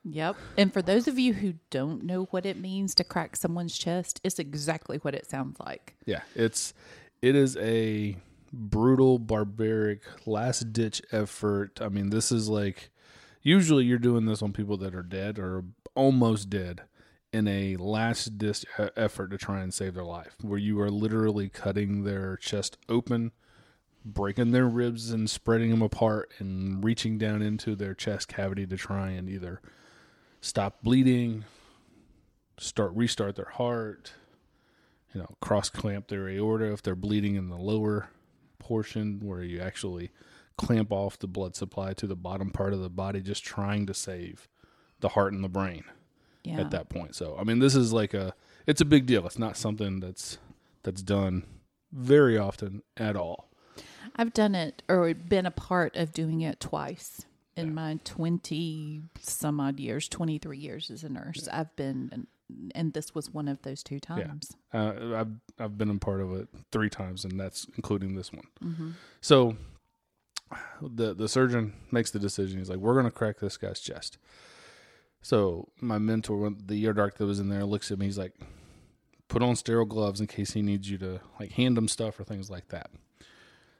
Yep. 0.03 0.38
And 0.58 0.74
for 0.74 0.81
those 0.81 1.08
of 1.08 1.19
you 1.19 1.34
who 1.34 1.55
don't 1.69 2.03
know 2.03 2.24
what 2.31 2.46
it 2.46 2.58
means 2.58 2.96
to 2.96 3.03
crack 3.03 3.36
someone's 3.36 3.77
chest, 3.77 4.22
it's 4.24 4.39
exactly 4.39 4.98
what 4.98 5.13
it 5.13 5.29
sounds 5.29 5.60
like. 5.60 5.96
Yeah, 6.05 6.22
it's 6.36 6.74
it 7.22 7.36
is 7.36 7.58
a 7.58 8.17
brutal, 8.51 9.19
barbaric, 9.19 10.01
last 10.25 10.74
ditch 10.74 11.01
effort. 11.12 11.79
I 11.81 11.89
mean, 11.89 12.10
this 12.10 12.31
is 12.31 12.50
like 12.50 12.89
usually 13.41 13.86
you're 13.86 14.00
doing 14.00 14.25
this 14.25 14.41
on 14.41 14.53
people 14.53 14.77
that 14.77 14.96
are 14.96 15.03
dead 15.03 15.38
or 15.38 15.65
almost 15.96 16.50
dead 16.50 16.81
in 17.31 17.48
a 17.48 17.75
last 17.77 18.38
ditch 18.38 18.65
effort 18.95 19.29
to 19.29 19.38
try 19.38 19.62
and 19.62 19.74
save 19.74 19.93
their 19.93 20.03
life, 20.03 20.36
where 20.41 20.59
you 20.59 20.79
are 20.81 20.89
literally 20.89 21.50
cutting 21.50 22.03
their 22.03 22.38
chest 22.38 22.77
open, 22.88 23.31
breaking 24.03 24.51
their 24.51 24.67
ribs 24.67 25.12
and 25.12 25.29
spreading 25.29 25.69
them 25.69 25.81
apart, 25.81 26.31
and 26.39 26.83
reaching 26.83 27.17
down 27.17 27.41
into 27.41 27.75
their 27.75 27.93
chest 27.93 28.27
cavity 28.27 28.65
to 28.65 28.77
try 28.77 29.09
and 29.09 29.29
either 29.29 29.62
stop 30.41 30.81
bleeding, 30.83 31.45
start 32.57 32.91
restart 32.95 33.36
their 33.36 33.51
heart, 33.53 34.13
you 35.13 35.21
know, 35.21 35.36
cross 35.41 35.69
clamp 35.69 36.07
their 36.07 36.29
aorta 36.29 36.71
if 36.71 36.81
they're 36.81 36.95
bleeding 36.95 37.36
in 37.36 37.50
the 37.50 37.57
lower 37.57 38.09
portion 38.57 39.19
where 39.21 39.43
you 39.43 39.59
actually 39.59 40.12
clamp 40.57 40.91
off 40.91 41.17
the 41.17 41.27
blood 41.27 41.55
supply 41.55 41.93
to 41.93 42.05
the 42.05 42.15
bottom 42.15 42.51
part 42.51 42.74
of 42.74 42.81
the 42.81 42.89
body 42.89 43.21
just 43.21 43.43
trying 43.43 43.86
to 43.86 43.93
save 43.93 44.48
the 45.00 45.09
heart 45.09 45.31
and 45.31 45.43
the 45.43 45.50
brain 45.50 45.83
Yeah. 46.43 46.62
at 46.62 46.72
that 46.72 46.89
point. 46.89 47.15
So, 47.15 47.36
I 47.39 47.43
mean, 47.43 47.60
this 47.60 47.75
is 47.75 47.91
like 47.91 48.13
a 48.13 48.34
it's 48.65 48.81
a 48.81 48.86
big 48.86 49.05
deal. 49.05 49.25
It's 49.25 49.39
not 49.39 49.58
something 49.58 50.00
that's 50.00 50.38
that's 50.84 51.01
done 51.01 51.43
very 51.91 52.38
often 52.38 52.84
at 52.98 53.15
all. 53.15 53.50
I've 54.15 54.34
done 54.34 54.55
it 54.55 54.84
or 54.88 55.13
been 55.13 55.46
a 55.46 55.51
part 55.51 55.96
of 55.96 56.13
doing 56.13 56.41
it 56.41 56.60
twice 56.60 57.25
in 57.55 57.74
my 57.74 58.00
20 58.03 59.03
some 59.19 59.60
odd 59.60 59.79
years, 59.79 60.08
23 60.08 60.58
years 60.58 60.89
as 60.89 61.03
a 61.03 61.10
nurse. 61.10 61.48
I've 61.51 61.75
been, 61.75 62.27
and, 62.74 62.93
this 62.93 63.13
was 63.13 63.29
one 63.29 63.48
of 63.48 63.62
those 63.63 63.84
two 63.84 64.00
times. 64.00 64.55
Uh, 64.74 65.15
I've 65.15 65.31
I've 65.60 65.77
been 65.77 65.89
a 65.89 65.98
part 65.98 66.22
of 66.22 66.34
it 66.34 66.48
three 66.72 66.89
times, 66.89 67.25
and 67.25 67.39
that's 67.39 67.67
including 67.75 68.15
this 68.15 68.31
one. 68.31 68.96
So 69.22 69.55
the 70.81 71.13
the 71.13 71.27
surgeon 71.27 71.74
makes 71.91 72.12
the 72.12 72.19
decision. 72.19 72.60
He's 72.60 72.69
like, 72.69 72.79
"We're 72.79 72.93
going 72.93 73.05
to 73.05 73.12
crack 73.12 73.39
this 73.39 73.58
guy's 73.58 73.79
chest." 73.79 74.17
So 75.21 75.69
my 75.81 75.97
mentor, 75.97 76.51
the 76.65 76.81
ear 76.83 76.93
doc 76.93 77.15
that 77.15 77.25
was 77.25 77.39
in 77.39 77.49
there, 77.49 77.65
looks 77.65 77.91
at 77.91 77.99
me. 77.99 78.05
He's 78.05 78.17
like, 78.17 78.33
"Put 79.27 79.43
on 79.43 79.55
sterile 79.55 79.85
gloves 79.85 80.21
in 80.21 80.27
case 80.27 80.53
he 80.53 80.61
needs 80.61 80.89
you 80.89 80.97
to 80.99 81.19
like 81.39 81.51
hand 81.51 81.77
him 81.77 81.88
stuff 81.88 82.19
or 82.19 82.23
things 82.23 82.49
like 82.49 82.69
that." 82.69 82.89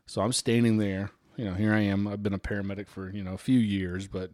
So 0.05 0.22
I'm 0.22 0.34
standing 0.34 0.77
there. 0.77 1.12
You 1.38 1.46
know, 1.46 1.53
here 1.53 1.74
I 1.74 1.79
am. 1.81 2.08
I've 2.08 2.24
been 2.24 2.34
a 2.34 2.39
paramedic 2.39 2.88
for 2.88 3.10
you 3.10 3.24
know 3.24 3.34
a 3.34 3.38
few 3.38 3.60
years, 3.60 4.08
but 4.08 4.31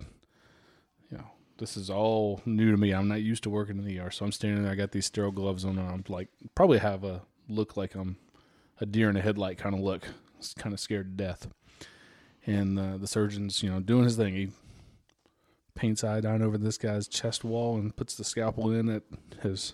you 1.11 1.17
know 1.17 1.27
this 1.57 1.77
is 1.77 1.89
all 1.89 2.41
new 2.45 2.71
to 2.71 2.77
me. 2.77 2.91
I'm 2.91 3.07
not 3.07 3.21
used 3.21 3.43
to 3.43 3.49
working 3.49 3.77
in 3.77 3.85
the 3.85 3.99
ER, 3.99 4.11
so 4.11 4.25
I'm 4.25 4.31
standing 4.31 4.63
there. 4.63 4.71
I 4.71 4.75
got 4.75 4.91
these 4.91 5.05
sterile 5.05 5.31
gloves 5.31 5.63
on, 5.63 5.77
and 5.77 5.87
I'm 5.87 6.03
like, 6.09 6.29
probably 6.55 6.79
have 6.79 7.03
a 7.03 7.21
look 7.47 7.77
like 7.77 7.95
I'm 7.95 8.17
a 8.81 8.85
deer 8.85 9.09
in 9.09 9.15
a 9.15 9.21
headlight 9.21 9.57
kind 9.57 9.75
of 9.75 9.81
look. 9.81 10.07
It's 10.37 10.53
kind 10.53 10.73
of 10.73 10.79
scared 10.79 11.17
to 11.17 11.23
death. 11.23 11.47
And 12.45 12.77
uh, 12.77 12.97
the 12.97 13.07
surgeon's, 13.07 13.63
you 13.63 13.71
know, 13.71 13.79
doing 13.79 14.03
his 14.03 14.15
thing. 14.15 14.35
He 14.35 14.49
paints 15.75 16.03
iodine 16.03 16.41
over 16.41 16.57
this 16.57 16.77
guy's 16.77 17.07
chest 17.07 17.43
wall 17.43 17.75
and 17.77 17.95
puts 17.95 18.15
the 18.15 18.23
scalpel 18.23 18.71
in 18.71 18.89
at 18.89 19.03
his 19.41 19.73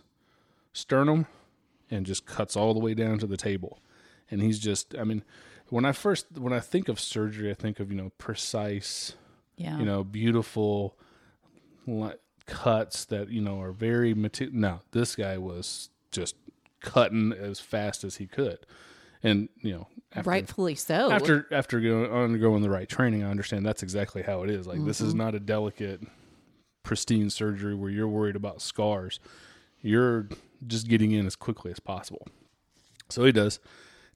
sternum 0.74 1.28
and 1.90 2.06
just 2.06 2.26
cuts 2.26 2.56
all 2.56 2.74
the 2.74 2.80
way 2.80 2.94
down 2.94 3.20
to 3.20 3.28
the 3.28 3.38
table. 3.38 3.80
And 4.30 4.42
he's 4.42 4.60
just, 4.60 4.96
I 4.98 5.04
mean, 5.04 5.24
when 5.70 5.86
I 5.86 5.92
first, 5.92 6.26
when 6.38 6.54
I 6.54 6.60
think 6.60 6.88
of 6.90 7.00
surgery, 7.00 7.52
I 7.52 7.54
think 7.54 7.80
of, 7.80 7.92
you 7.92 7.98
know, 7.98 8.12
precise, 8.18 9.14
Yeah. 9.58 9.78
you 9.78 9.86
know, 9.86 10.04
beautiful 10.04 10.98
cuts 12.46 13.06
that 13.06 13.30
you 13.30 13.42
know 13.42 13.62
are 13.62 13.72
very 13.72 14.14
material. 14.14 14.56
No, 14.56 14.80
this 14.92 15.16
guy 15.16 15.38
was 15.38 15.90
just 16.12 16.36
cutting 16.82 17.32
as 17.32 17.60
fast 17.60 18.04
as 18.04 18.18
he 18.18 18.28
could, 18.28 18.60
and 19.24 19.50
you 19.62 19.74
know, 19.74 19.88
after, 20.14 20.30
Rightfully 20.30 20.76
so. 20.76 21.12
after 21.12 21.48
after 21.52 21.80
going, 21.80 22.12
undergoing 22.12 22.62
the 22.62 22.70
right 22.70 22.88
training, 22.90 23.24
I 23.24 23.30
understand 23.32 23.66
that's 23.66 23.84
exactly 23.84 24.22
how 24.22 24.44
it 24.44 24.50
is. 24.50 24.68
Like 24.68 24.84
this 24.86 24.98
Mm-hmm. 25.00 25.08
is 25.08 25.16
not 25.16 25.36
a 25.36 25.40
delicate, 25.40 26.02
pristine 26.84 27.30
surgery 27.30 27.76
where 27.76 27.90
you're 27.90 28.08
worried 28.08 28.36
about 28.36 28.62
scars. 28.62 29.20
You're 29.82 30.28
just 30.68 30.88
getting 30.88 31.12
in 31.12 31.26
as 31.26 31.36
quickly 31.36 31.72
as 31.72 31.80
possible. 31.80 32.28
So 33.10 33.26
he 33.26 33.32
does, 33.32 33.60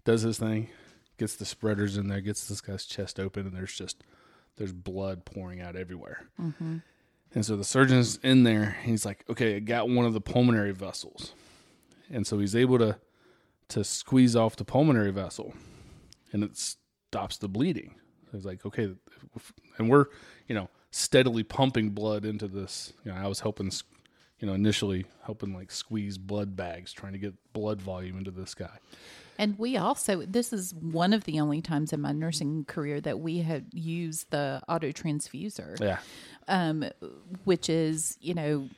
does 0.04 0.22
his 0.22 0.38
thing, 0.38 0.70
gets 1.18 1.36
the 1.36 1.46
spreaders 1.46 1.98
in 1.98 2.08
there, 2.08 2.22
gets 2.22 2.48
this 2.48 2.62
guy's 2.62 2.86
chest 2.86 3.20
open, 3.20 3.46
and 3.48 3.56
there's 3.56 3.74
just 3.76 4.04
there's 4.58 4.72
blood 4.74 5.26
pouring 5.26 5.62
out 5.62 5.76
everywhere. 5.76 6.24
And 7.34 7.46
so 7.46 7.58
the 7.58 7.64
surgeon's 7.66 8.18
in 8.24 8.44
there. 8.44 8.78
He's 8.84 9.06
like, 9.06 9.26
okay, 9.30 9.58
I 9.58 9.60
got 9.60 9.90
one 9.90 10.06
of 10.06 10.14
the 10.14 10.22
pulmonary 10.22 10.72
vessels, 10.72 11.34
and 12.10 12.26
so 12.26 12.40
he's 12.40 12.56
able 12.56 12.78
to 12.80 12.98
to 13.70 13.84
squeeze 13.84 14.36
off 14.36 14.56
the 14.56 14.66
pulmonary 14.66 15.12
vessel, 15.12 15.54
and 16.32 16.44
it 16.44 16.58
stops 16.58 17.38
the 17.38 17.48
bleeding. 17.48 17.96
So 18.26 18.38
he's 18.38 18.46
like, 18.46 18.66
okay, 18.66 18.94
and 19.78 19.90
we're 19.90 20.06
you 20.48 20.56
know 20.56 20.70
steadily 20.92 21.44
pumping 21.44 21.90
blood 21.90 22.26
into 22.26 22.48
this. 22.48 22.94
You 23.04 23.12
know, 23.12 23.18
I 23.18 23.28
was 23.28 23.42
helping, 23.42 23.72
you 24.40 24.48
know, 24.48 24.54
initially 24.54 25.06
helping 25.26 25.54
like 25.54 25.72
squeeze 25.72 26.18
blood 26.18 26.56
bags, 26.56 26.94
trying 26.94 27.14
to 27.14 27.20
get 27.20 27.34
blood 27.54 27.82
volume 27.82 28.18
into 28.18 28.32
this 28.32 28.54
guy. 28.54 28.78
And 29.38 29.58
we 29.58 29.78
also, 29.78 30.22
this 30.22 30.54
is 30.54 30.74
one 30.74 31.14
of 31.14 31.24
the 31.26 31.40
only 31.40 31.62
times 31.62 31.94
in 31.94 32.02
my 32.02 32.12
nursing 32.12 32.66
career 32.66 33.02
that 33.02 33.20
we 33.20 33.40
had 33.40 33.66
used 33.72 34.32
the 34.32 34.62
auto 34.68 34.92
transfuser, 34.92 35.80
Yeah, 35.80 36.00
um, 36.48 36.86
which 37.44 37.70
is, 37.70 38.18
you 38.22 38.34
know, 38.34 38.70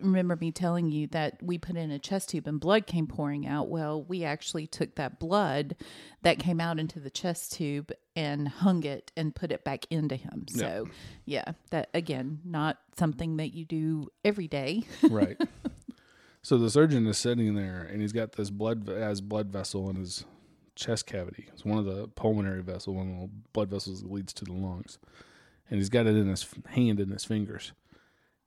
remember 0.00 0.36
me 0.36 0.50
telling 0.50 0.90
you 0.90 1.06
that 1.08 1.42
we 1.42 1.58
put 1.58 1.76
in 1.76 1.90
a 1.90 1.98
chest 1.98 2.30
tube 2.30 2.46
and 2.46 2.60
blood 2.60 2.86
came 2.86 3.06
pouring 3.06 3.46
out. 3.46 3.68
Well, 3.68 4.02
we 4.02 4.24
actually 4.24 4.66
took 4.66 4.96
that 4.96 5.18
blood 5.18 5.76
that 6.22 6.38
came 6.38 6.60
out 6.60 6.78
into 6.78 7.00
the 7.00 7.10
chest 7.10 7.52
tube 7.52 7.92
and 8.16 8.48
hung 8.48 8.84
it 8.84 9.12
and 9.16 9.34
put 9.34 9.52
it 9.52 9.64
back 9.64 9.86
into 9.90 10.16
him. 10.16 10.46
So, 10.48 10.88
yeah, 11.24 11.52
that 11.70 11.90
again, 11.94 12.40
not 12.44 12.78
something 12.96 13.36
that 13.38 13.54
you 13.54 13.64
do 13.64 14.08
every 14.24 14.48
day. 14.48 14.84
right. 15.08 15.40
So 16.44 16.58
the 16.58 16.68
surgeon 16.68 17.06
is 17.06 17.16
sitting 17.16 17.54
there, 17.54 17.88
and 17.90 18.02
he's 18.02 18.12
got 18.12 18.32
this 18.32 18.50
blood 18.50 18.86
as 18.90 19.22
blood 19.22 19.50
vessel 19.50 19.88
in 19.88 19.96
his 19.96 20.26
chest 20.74 21.06
cavity. 21.06 21.46
It's 21.50 21.64
one 21.64 21.78
of 21.78 21.86
the 21.86 22.06
pulmonary 22.08 22.62
vessels, 22.62 22.94
one 22.94 23.14
of 23.14 23.20
the 23.22 23.30
blood 23.54 23.70
vessels 23.70 24.02
that 24.02 24.12
leads 24.12 24.34
to 24.34 24.44
the 24.44 24.52
lungs, 24.52 24.98
and 25.70 25.78
he's 25.78 25.88
got 25.88 26.06
it 26.06 26.14
in 26.14 26.28
his 26.28 26.46
hand 26.68 27.00
in 27.00 27.08
his 27.08 27.24
fingers, 27.24 27.72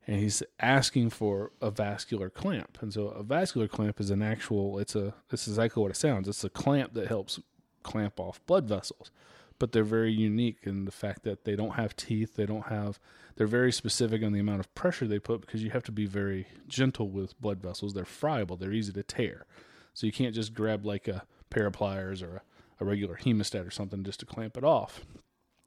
and 0.06 0.18
he's 0.18 0.44
asking 0.60 1.10
for 1.10 1.52
a 1.60 1.72
vascular 1.72 2.30
clamp. 2.30 2.78
And 2.82 2.94
so 2.94 3.08
a 3.08 3.24
vascular 3.24 3.68
clamp 3.68 4.00
is 4.00 4.12
an 4.12 4.22
actual. 4.22 4.78
It's 4.78 4.96
a. 4.96 5.16
This 5.30 5.48
is 5.48 5.56
exactly 5.56 5.82
what 5.82 5.90
it 5.90 5.98
sounds. 5.98 6.28
It's 6.28 6.44
a 6.44 6.52
clamp 6.52 6.94
that 6.94 7.08
helps 7.08 7.40
clamp 7.82 8.20
off 8.20 8.46
blood 8.46 8.66
vessels, 8.68 9.10
but 9.58 9.72
they're 9.72 9.84
very 9.84 10.14
unique 10.14 10.60
in 10.66 10.86
the 10.86 10.92
fact 10.92 11.24
that 11.24 11.46
they 11.46 11.56
don't 11.56 11.74
have 11.74 11.96
teeth. 11.96 12.36
They 12.36 12.46
don't 12.46 12.68
have. 12.68 13.00
They're 13.38 13.48
very 13.48 13.72
specific 13.72 14.24
on 14.24 14.34
the 14.34 14.40
amount 14.40 14.60
of 14.60 14.74
pressure 14.74 15.08
they 15.08 15.20
put 15.20 15.42
because 15.42 15.64
you 15.64 15.70
have 15.70 15.84
to 15.84 15.92
be 15.92 16.08
very 16.08 16.48
gentle 16.68 17.08
with 17.10 17.40
blood 17.40 17.62
vessels. 17.62 17.94
They're 17.94 18.04
friable. 18.04 18.58
They're 18.58 18.74
easy 18.74 18.92
to 18.94 19.04
tear, 19.04 19.46
so 19.94 20.08
you 20.08 20.12
can't 20.12 20.34
just 20.36 20.54
grab 20.54 20.86
like 20.86 21.08
a 21.08 21.24
pair 21.52 21.68
of 21.68 21.74
pliers 21.74 22.24
or 22.24 22.38
a, 22.80 22.84
a 22.84 22.86
regular 22.86 23.16
hemostat 23.16 23.66
or 23.66 23.72
something 23.72 24.04
just 24.04 24.20
to 24.22 24.26
clamp 24.26 24.58
it 24.58 24.64
off 24.64 25.02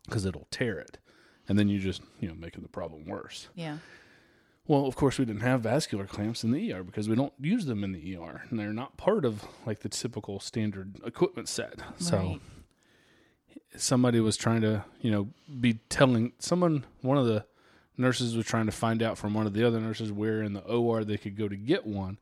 because 0.04 0.26
it'll 0.26 0.48
tear 0.50 0.78
it, 0.80 0.98
and 1.48 1.58
then 1.58 1.68
you 1.68 1.78
just 1.78 2.02
you 2.18 2.28
know 2.28 2.34
making 2.34 2.62
the 2.62 2.68
problem 2.68 3.06
worse. 3.06 3.48
Yeah. 3.54 3.78
Well, 4.66 4.86
of 4.86 4.94
course, 4.94 5.18
we 5.18 5.24
didn't 5.24 5.42
have 5.42 5.62
vascular 5.62 6.06
clamps 6.06 6.44
in 6.44 6.52
the 6.52 6.72
ER 6.72 6.82
because 6.82 7.08
we 7.08 7.16
don't 7.16 7.32
use 7.40 7.66
them 7.66 7.82
in 7.82 7.92
the 7.92 8.16
ER, 8.16 8.42
and 8.50 8.58
they're 8.58 8.72
not 8.72 8.96
part 8.96 9.24
of 9.24 9.44
like 9.64 9.80
the 9.80 9.88
typical 9.88 10.40
standard 10.40 11.00
equipment 11.04 11.48
set. 11.48 11.80
So 11.98 12.40
somebody 13.76 14.20
was 14.20 14.36
trying 14.36 14.60
to, 14.62 14.84
you 15.00 15.10
know, 15.10 15.28
be 15.60 15.74
telling 15.88 16.32
someone, 16.38 16.84
one 17.00 17.18
of 17.18 17.26
the 17.26 17.44
nurses 18.00 18.36
was 18.36 18.46
trying 18.46 18.66
to 18.66 18.72
find 18.72 19.02
out 19.02 19.18
from 19.18 19.34
one 19.34 19.46
of 19.46 19.52
the 19.52 19.66
other 19.66 19.80
nurses 19.80 20.10
where 20.10 20.42
in 20.42 20.52
the 20.52 20.60
OR 20.62 21.04
they 21.04 21.16
could 21.16 21.36
go 21.36 21.48
to 21.48 21.56
get 21.56 21.86
one, 21.86 22.18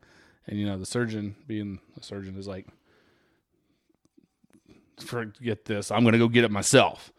and 0.46 0.58
you 0.58 0.66
know, 0.66 0.78
the 0.78 0.86
surgeon, 0.86 1.36
being 1.46 1.78
a 1.98 2.02
surgeon, 2.02 2.36
is 2.36 2.46
like, 2.46 2.66
forget 4.98 5.64
this, 5.64 5.90
I'm 5.90 6.02
going 6.02 6.12
to 6.12 6.18
go 6.18 6.28
get 6.28 6.44
it 6.44 6.50
myself. 6.50 7.12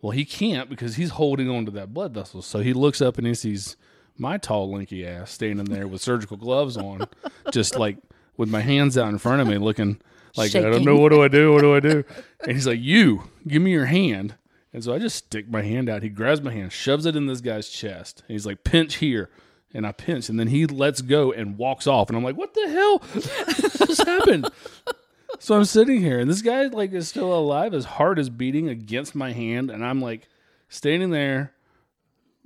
Well, 0.00 0.10
he 0.10 0.24
can't 0.24 0.68
because 0.68 0.96
he's 0.96 1.10
holding 1.10 1.48
on 1.48 1.64
to 1.66 1.70
that 1.72 1.94
blood 1.94 2.12
vessel. 2.12 2.42
So 2.42 2.58
he 2.58 2.72
looks 2.72 3.00
up 3.00 3.18
and 3.18 3.26
he 3.26 3.34
sees 3.34 3.76
my 4.18 4.36
tall, 4.36 4.72
lanky 4.72 5.06
ass 5.06 5.30
standing 5.30 5.66
there 5.66 5.86
with 5.86 6.02
surgical 6.02 6.36
gloves 6.36 6.76
on, 6.76 7.06
just 7.52 7.78
like 7.78 7.98
with 8.36 8.48
my 8.48 8.60
hands 8.60 8.98
out 8.98 9.08
in 9.08 9.18
front 9.18 9.40
of 9.40 9.46
me, 9.46 9.58
looking 9.58 10.00
like 10.36 10.54
I 10.54 10.60
don't 10.60 10.84
know 10.84 10.96
what 10.96 11.10
do 11.12 11.22
I 11.22 11.28
do, 11.28 11.52
what 11.52 11.60
do 11.60 11.74
I 11.74 11.80
do? 11.80 12.04
And 12.42 12.52
he's 12.52 12.66
like, 12.66 12.80
"You, 12.80 13.30
give 13.46 13.62
me 13.62 13.70
your 13.70 13.86
hand." 13.86 14.34
And 14.72 14.82
so 14.82 14.94
I 14.94 14.98
just 14.98 15.16
stick 15.16 15.50
my 15.50 15.62
hand 15.62 15.88
out. 15.88 16.02
He 16.02 16.08
grabs 16.08 16.40
my 16.40 16.52
hand, 16.52 16.72
shoves 16.72 17.04
it 17.04 17.16
in 17.16 17.26
this 17.26 17.40
guy's 17.40 17.68
chest, 17.68 18.22
and 18.26 18.32
he's 18.32 18.46
like, 18.46 18.64
"Pinch 18.64 18.96
here." 18.96 19.30
And 19.74 19.86
I 19.86 19.92
pinch, 19.92 20.28
and 20.28 20.38
then 20.38 20.48
he 20.48 20.66
lets 20.66 21.00
go 21.00 21.32
and 21.32 21.56
walks 21.56 21.86
off. 21.86 22.08
And 22.08 22.16
I'm 22.16 22.24
like, 22.24 22.36
"What 22.36 22.54
the 22.54 22.68
hell 22.68 22.98
just 23.14 24.04
happened?" 24.04 24.48
So 25.38 25.56
I'm 25.56 25.64
sitting 25.64 26.00
here, 26.00 26.20
and 26.20 26.30
this 26.30 26.42
guy 26.42 26.66
like 26.66 26.92
is 26.92 27.08
still 27.08 27.32
alive. 27.32 27.72
His 27.72 27.84
heart 27.84 28.18
is 28.18 28.30
beating 28.30 28.68
against 28.68 29.14
my 29.14 29.32
hand, 29.32 29.70
and 29.70 29.84
I'm 29.84 30.00
like 30.00 30.28
standing 30.68 31.10
there 31.10 31.52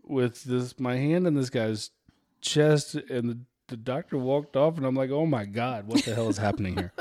with 0.03 0.45
this 0.45 0.79
my 0.81 0.97
hand 0.97 1.27
in 1.27 1.35
this 1.35 1.51
guy's 1.51 1.91
chest, 2.41 2.95
and 2.95 3.29
the, 3.29 3.39
the 3.69 3.77
doctor 3.77 4.17
walked 4.17 4.57
off, 4.57 4.79
and 4.79 4.87
I'm 4.87 4.95
like, 4.95 5.11
oh 5.11 5.27
my 5.27 5.45
god, 5.45 5.87
what 5.87 6.05
the 6.05 6.15
hell 6.15 6.29
is 6.29 6.39
happening 6.39 6.77
here? 6.77 6.93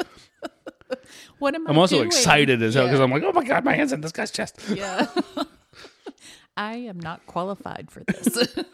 What 1.39 1.55
am 1.55 1.67
I 1.67 1.71
I'm 1.71 1.77
also 1.77 1.97
doing? 1.97 2.07
excited 2.07 2.61
as 2.61 2.73
hell 2.73 2.85
because 2.85 2.99
Yeah. 2.99 3.03
I'm 3.05 3.11
like, 3.11 3.23
oh 3.23 3.31
my 3.31 3.43
god, 3.43 3.63
my 3.63 3.73
hands 3.73 3.91
in 3.93 4.01
this 4.01 4.11
guy's 4.11 4.31
chest. 4.31 4.59
Yeah. 4.73 5.07
I 6.57 6.75
am 6.77 6.99
not 6.99 7.25
qualified 7.25 7.89
for 7.91 8.03
this. 8.03 8.55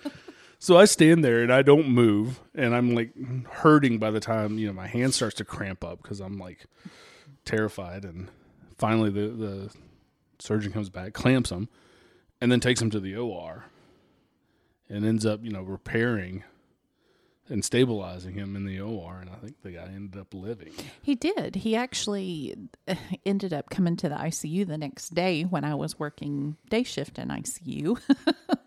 So 0.64 0.78
I 0.78 0.86
stand 0.86 1.24
there 1.26 1.42
and 1.42 1.52
I 1.52 1.64
don't 1.64 1.88
move, 1.90 2.40
and 2.54 2.76
I'm 2.76 2.94
like 2.94 3.10
hurting 3.48 3.98
by 3.98 4.12
the 4.12 4.20
time 4.20 4.60
you 4.60 4.68
know 4.68 4.74
my 4.74 4.86
hand 4.86 5.16
starts 5.16 5.34
to 5.38 5.44
cramp 5.44 5.84
up 5.84 6.04
because 6.04 6.20
I'm 6.20 6.38
like 6.38 6.66
terrified. 7.46 8.06
And 8.06 8.28
finally, 8.78 9.10
the 9.10 9.30
the 9.30 9.74
surgeon 10.38 10.72
comes 10.72 10.92
back, 10.92 11.14
clamps 11.14 11.50
him, 11.50 11.68
and 12.40 12.52
then 12.52 12.60
takes 12.60 12.80
him 12.80 12.92
to 12.92 13.00
the 13.00 13.16
OR, 13.16 13.66
and 14.88 15.04
ends 15.04 15.26
up 15.26 15.44
you 15.44 15.50
know 15.52 15.64
repairing 15.64 16.44
and 17.52 17.64
stabilizing 17.64 18.34
him 18.34 18.56
in 18.56 18.66
the 18.66 18.80
OR. 18.80 19.20
And 19.22 19.30
I 19.30 19.36
think 19.36 19.62
the 19.62 19.72
guy 19.72 19.90
ended 19.94 20.20
up 20.20 20.34
living. 20.34 20.72
he 21.02 21.16
did. 21.16 21.58
He 21.58 21.76
actually 21.76 22.56
uh, 22.88 22.96
ended 23.26 23.54
up 23.54 23.70
coming 23.70 23.96
to 23.98 24.10
the 24.10 24.16
ICU 24.16 24.66
the 24.66 24.78
next 24.78 25.14
day 25.14 25.44
when 25.44 25.64
I 25.64 25.76
was 25.76 26.00
working 26.00 26.56
day 26.70 26.84
shift 26.84 27.20
in 27.20 27.28
ICU. 27.28 28.00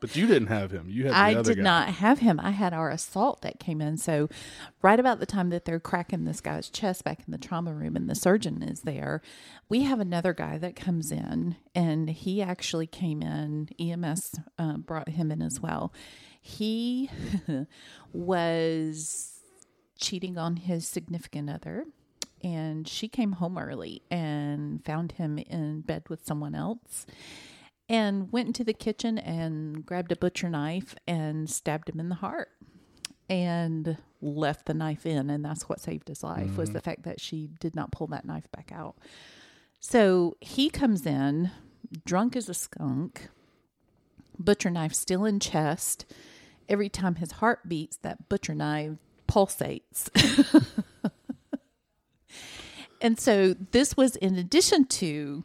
But 0.01 0.17
you 0.17 0.27
didn't 0.27 0.49
have 0.49 0.71
him. 0.71 0.85
You 0.91 1.05
had 1.07 1.13
the 1.15 1.17
I 1.17 1.43
did 1.43 1.57
guy. 1.57 1.63
not 1.63 1.89
have 1.89 2.19
him. 2.19 2.39
I 2.39 2.51
had 2.51 2.75
our 2.75 2.91
assault 2.91 3.41
that 3.41 3.59
came 3.59 3.81
in. 3.81 3.97
So, 3.97 4.29
right 4.83 5.01
about 5.01 5.19
the 5.19 5.25
time 5.25 5.49
that 5.49 5.65
they're 5.65 5.81
cracking 5.81 6.25
this 6.25 6.43
guy's 6.43 6.69
chest 6.69 7.05
back 7.05 7.21
in 7.27 7.33
the 7.33 7.39
trauma 7.39 7.73
room 7.73 7.97
and 7.97 8.07
the 8.11 8.15
surgeon 8.15 8.63
is 8.63 8.83
there, 8.83 9.23
we 9.71 9.85
have 9.85 10.01
another 10.01 10.35
guy 10.35 10.59
that 10.59 10.77
comes 10.77 11.11
in 11.11 11.57
and 11.75 12.11
he 12.11 12.43
actually 12.43 12.87
came 12.87 13.23
in. 13.23 13.71
EMS 13.81 14.21
uh, 14.59 14.77
brought 14.77 15.09
him 15.09 15.33
in 15.33 15.41
as 15.41 15.59
well. 15.59 15.91
He 16.47 17.11
was 18.13 19.41
cheating 19.99 20.37
on 20.37 20.57
his 20.57 20.87
significant 20.87 21.49
other. 21.49 21.87
And 22.43 22.87
she 22.87 23.09
came 23.09 23.33
home 23.33 23.57
early 23.57 24.03
and 24.11 24.85
found 24.85 25.13
him 25.13 25.39
in 25.39 25.81
bed 25.81 26.03
with 26.11 26.27
someone 26.27 26.55
else 26.55 27.07
and 27.89 28.31
went 28.31 28.49
into 28.49 28.65
the 28.65 28.75
kitchen 28.75 29.17
and 29.17 29.87
grabbed 29.87 30.13
a 30.13 30.17
butcher 30.17 30.51
knife 30.51 30.95
and 31.07 31.49
stabbed 31.49 31.89
him 31.89 31.99
in 31.99 32.11
the 32.11 32.17
heart 32.17 32.51
and 33.31 33.97
left 34.21 34.67
the 34.67 34.75
knife 34.75 35.07
in 35.07 35.31
and 35.31 35.43
that's 35.43 35.69
what 35.71 35.81
saved 35.81 36.09
his 36.09 36.23
life 36.23 36.59
was 36.59 36.69
mm-hmm. 36.69 36.75
the 36.75 36.83
fact 36.83 37.05
that 37.05 37.21
she 37.21 37.49
did 37.61 37.75
not 37.75 37.91
pull 37.91 38.07
that 38.07 38.27
knife 38.27 38.51
back 38.53 38.71
out 38.71 38.97
so 39.81 40.37
he 40.41 40.69
comes 40.69 41.07
in 41.07 41.51
drunk 42.05 42.37
as 42.37 42.49
a 42.49 42.55
skunk 42.55 43.29
butcher 44.39 44.71
knife 44.71 44.93
still 44.93 45.25
in 45.25 45.41
chest 45.41 46.05
every 46.69 46.89
time 46.89 47.17
his 47.17 47.33
heart 47.33 47.69
beats 47.69 47.97
that 47.99 48.29
butcher 48.29 48.55
knife 48.55 48.93
pulsates 49.29 50.09
and 53.01 53.19
so 53.19 53.55
this 53.73 53.97
was 53.97 54.17
in 54.17 54.37
addition 54.37 54.85
to 54.87 55.45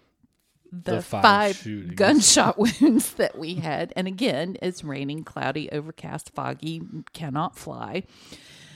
the, 0.72 0.96
The 0.98 1.02
five 1.02 1.22
five, 1.24 1.56
shootings. 1.58 1.96
gunshot 1.96 2.58
wounds 2.82 3.14
that 3.14 3.38
we 3.40 3.56
had. 3.56 3.92
And 3.96 4.08
again, 4.08 4.56
it's 4.62 4.84
raining, 4.84 5.24
cloudy, 5.24 5.68
overcast, 5.72 6.30
foggy, 6.36 6.82
cannot 7.12 7.58
fly. 7.58 8.04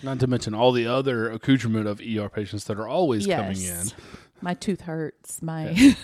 Not 0.02 0.20
to 0.22 0.28
mention 0.28 0.56
all 0.56 0.72
the 0.72 0.88
other 0.88 1.30
accoutrement 1.32 1.88
of 1.88 2.02
ER 2.02 2.30
patients 2.30 2.64
that 2.66 2.80
are 2.80 2.88
always 2.88 3.28
Yes. 3.28 3.40
coming 3.40 3.62
in. 3.62 3.88
My 4.44 4.56
tooth 4.56 4.82
hurts. 4.82 5.42
My 5.42 5.96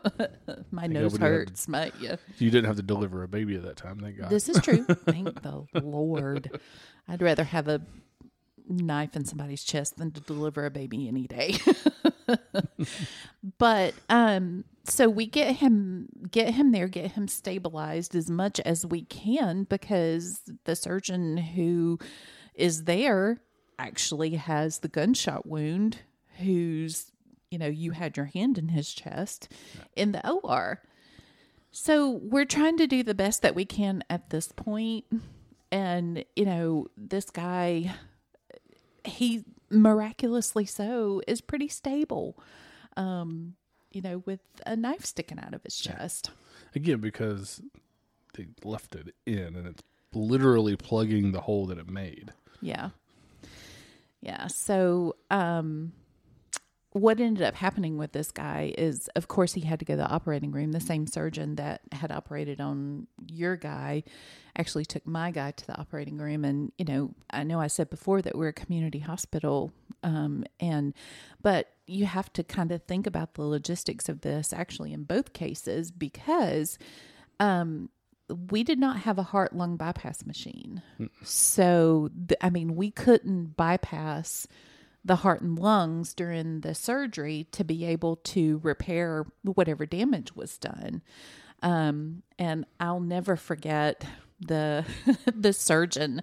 my 0.70 0.86
nose 0.86 1.16
hurts. 1.16 1.66
My 1.66 1.90
yeah. 2.00 2.16
You 2.38 2.48
didn't 2.48 2.66
have 2.66 2.76
to 2.76 2.82
deliver 2.82 3.24
a 3.24 3.28
baby 3.28 3.56
at 3.56 3.64
that 3.64 3.76
time, 3.76 3.98
thank 3.98 4.16
God. 4.16 4.30
This 4.30 4.48
is 4.48 4.62
true. 4.62 4.84
Thank 5.06 5.42
the 5.42 5.66
Lord. 5.74 6.60
I'd 7.08 7.20
rather 7.20 7.42
have 7.42 7.66
a 7.66 7.82
knife 8.68 9.16
in 9.16 9.24
somebody's 9.24 9.64
chest 9.64 9.96
than 9.96 10.12
to 10.12 10.20
deliver 10.20 10.66
a 10.66 10.70
baby 10.70 11.08
any 11.08 11.26
day. 11.26 11.56
but 13.58 13.94
um 14.08 14.64
so 14.84 15.08
we 15.08 15.26
get 15.26 15.56
him 15.56 16.08
get 16.30 16.54
him 16.54 16.70
there, 16.70 16.86
get 16.86 17.10
him 17.12 17.26
stabilized 17.26 18.14
as 18.14 18.30
much 18.30 18.60
as 18.60 18.86
we 18.86 19.02
can 19.02 19.64
because 19.64 20.42
the 20.62 20.76
surgeon 20.76 21.38
who 21.38 21.98
is 22.54 22.84
there 22.84 23.40
actually 23.80 24.36
has 24.36 24.78
the 24.78 24.88
gunshot 24.88 25.44
wound 25.44 25.98
who's 26.38 27.10
you 27.50 27.58
know 27.58 27.66
you 27.66 27.92
had 27.92 28.16
your 28.16 28.26
hand 28.26 28.58
in 28.58 28.68
his 28.68 28.92
chest 28.92 29.48
in 29.96 30.12
the 30.12 30.28
OR. 30.28 30.80
So 31.72 32.10
we're 32.10 32.46
trying 32.46 32.76
to 32.78 32.86
do 32.86 33.02
the 33.02 33.14
best 33.14 33.42
that 33.42 33.54
we 33.54 33.64
can 33.64 34.02
at 34.10 34.30
this 34.30 34.48
point. 34.48 35.04
And, 35.70 36.24
you 36.34 36.44
know, 36.44 36.88
this 36.96 37.30
guy, 37.30 37.94
he 39.04 39.44
miraculously 39.70 40.64
so 40.64 41.22
is 41.28 41.40
pretty 41.40 41.68
stable, 41.68 42.36
um, 42.96 43.54
you 43.92 44.02
know, 44.02 44.22
with 44.26 44.40
a 44.66 44.74
knife 44.74 45.04
sticking 45.04 45.38
out 45.38 45.54
of 45.54 45.62
his 45.62 45.76
chest. 45.76 46.30
Again, 46.74 46.98
because 46.98 47.62
they 48.34 48.48
left 48.64 48.96
it 48.96 49.14
in 49.24 49.54
and 49.54 49.66
it's 49.66 49.82
literally 50.12 50.74
plugging 50.74 51.30
the 51.30 51.42
hole 51.42 51.66
that 51.66 51.78
it 51.78 51.88
made. 51.88 52.32
Yeah. 52.60 52.90
Yeah. 54.20 54.48
So, 54.48 55.14
um, 55.30 55.92
what 56.92 57.20
ended 57.20 57.44
up 57.44 57.54
happening 57.54 57.98
with 57.98 58.12
this 58.12 58.32
guy 58.32 58.74
is, 58.76 59.08
of 59.14 59.28
course, 59.28 59.52
he 59.52 59.60
had 59.60 59.78
to 59.78 59.84
go 59.84 59.94
to 59.94 59.98
the 59.98 60.08
operating 60.08 60.50
room. 60.50 60.72
The 60.72 60.80
same 60.80 61.06
surgeon 61.06 61.54
that 61.54 61.82
had 61.92 62.10
operated 62.10 62.60
on 62.60 63.06
your 63.28 63.56
guy 63.56 64.02
actually 64.58 64.84
took 64.84 65.06
my 65.06 65.30
guy 65.30 65.52
to 65.52 65.66
the 65.66 65.78
operating 65.78 66.18
room. 66.18 66.44
And, 66.44 66.72
you 66.78 66.84
know, 66.84 67.14
I 67.30 67.44
know 67.44 67.60
I 67.60 67.68
said 67.68 67.90
before 67.90 68.22
that 68.22 68.36
we're 68.36 68.48
a 68.48 68.52
community 68.52 68.98
hospital. 68.98 69.70
Um, 70.02 70.44
and, 70.58 70.92
but 71.40 71.68
you 71.86 72.06
have 72.06 72.32
to 72.32 72.42
kind 72.42 72.72
of 72.72 72.82
think 72.82 73.06
about 73.06 73.34
the 73.34 73.42
logistics 73.42 74.08
of 74.08 74.22
this 74.22 74.52
actually 74.52 74.92
in 74.92 75.04
both 75.04 75.32
cases 75.32 75.92
because, 75.92 76.76
um, 77.38 77.90
we 78.50 78.62
did 78.62 78.78
not 78.78 78.98
have 78.98 79.18
a 79.18 79.24
heart 79.24 79.54
lung 79.54 79.76
bypass 79.76 80.24
machine. 80.24 80.82
So, 81.24 82.10
th- 82.28 82.38
I 82.40 82.50
mean, 82.50 82.76
we 82.76 82.90
couldn't 82.90 83.56
bypass 83.56 84.46
the 85.04 85.16
heart 85.16 85.40
and 85.40 85.58
lungs 85.58 86.14
during 86.14 86.60
the 86.60 86.74
surgery 86.74 87.46
to 87.52 87.64
be 87.64 87.84
able 87.84 88.16
to 88.16 88.60
repair 88.62 89.26
whatever 89.42 89.86
damage 89.86 90.34
was 90.34 90.58
done. 90.58 91.02
Um, 91.62 92.22
and 92.38 92.66
I'll 92.78 93.00
never 93.00 93.36
forget 93.36 94.04
the 94.40 94.84
the 95.34 95.52
surgeon. 95.52 96.22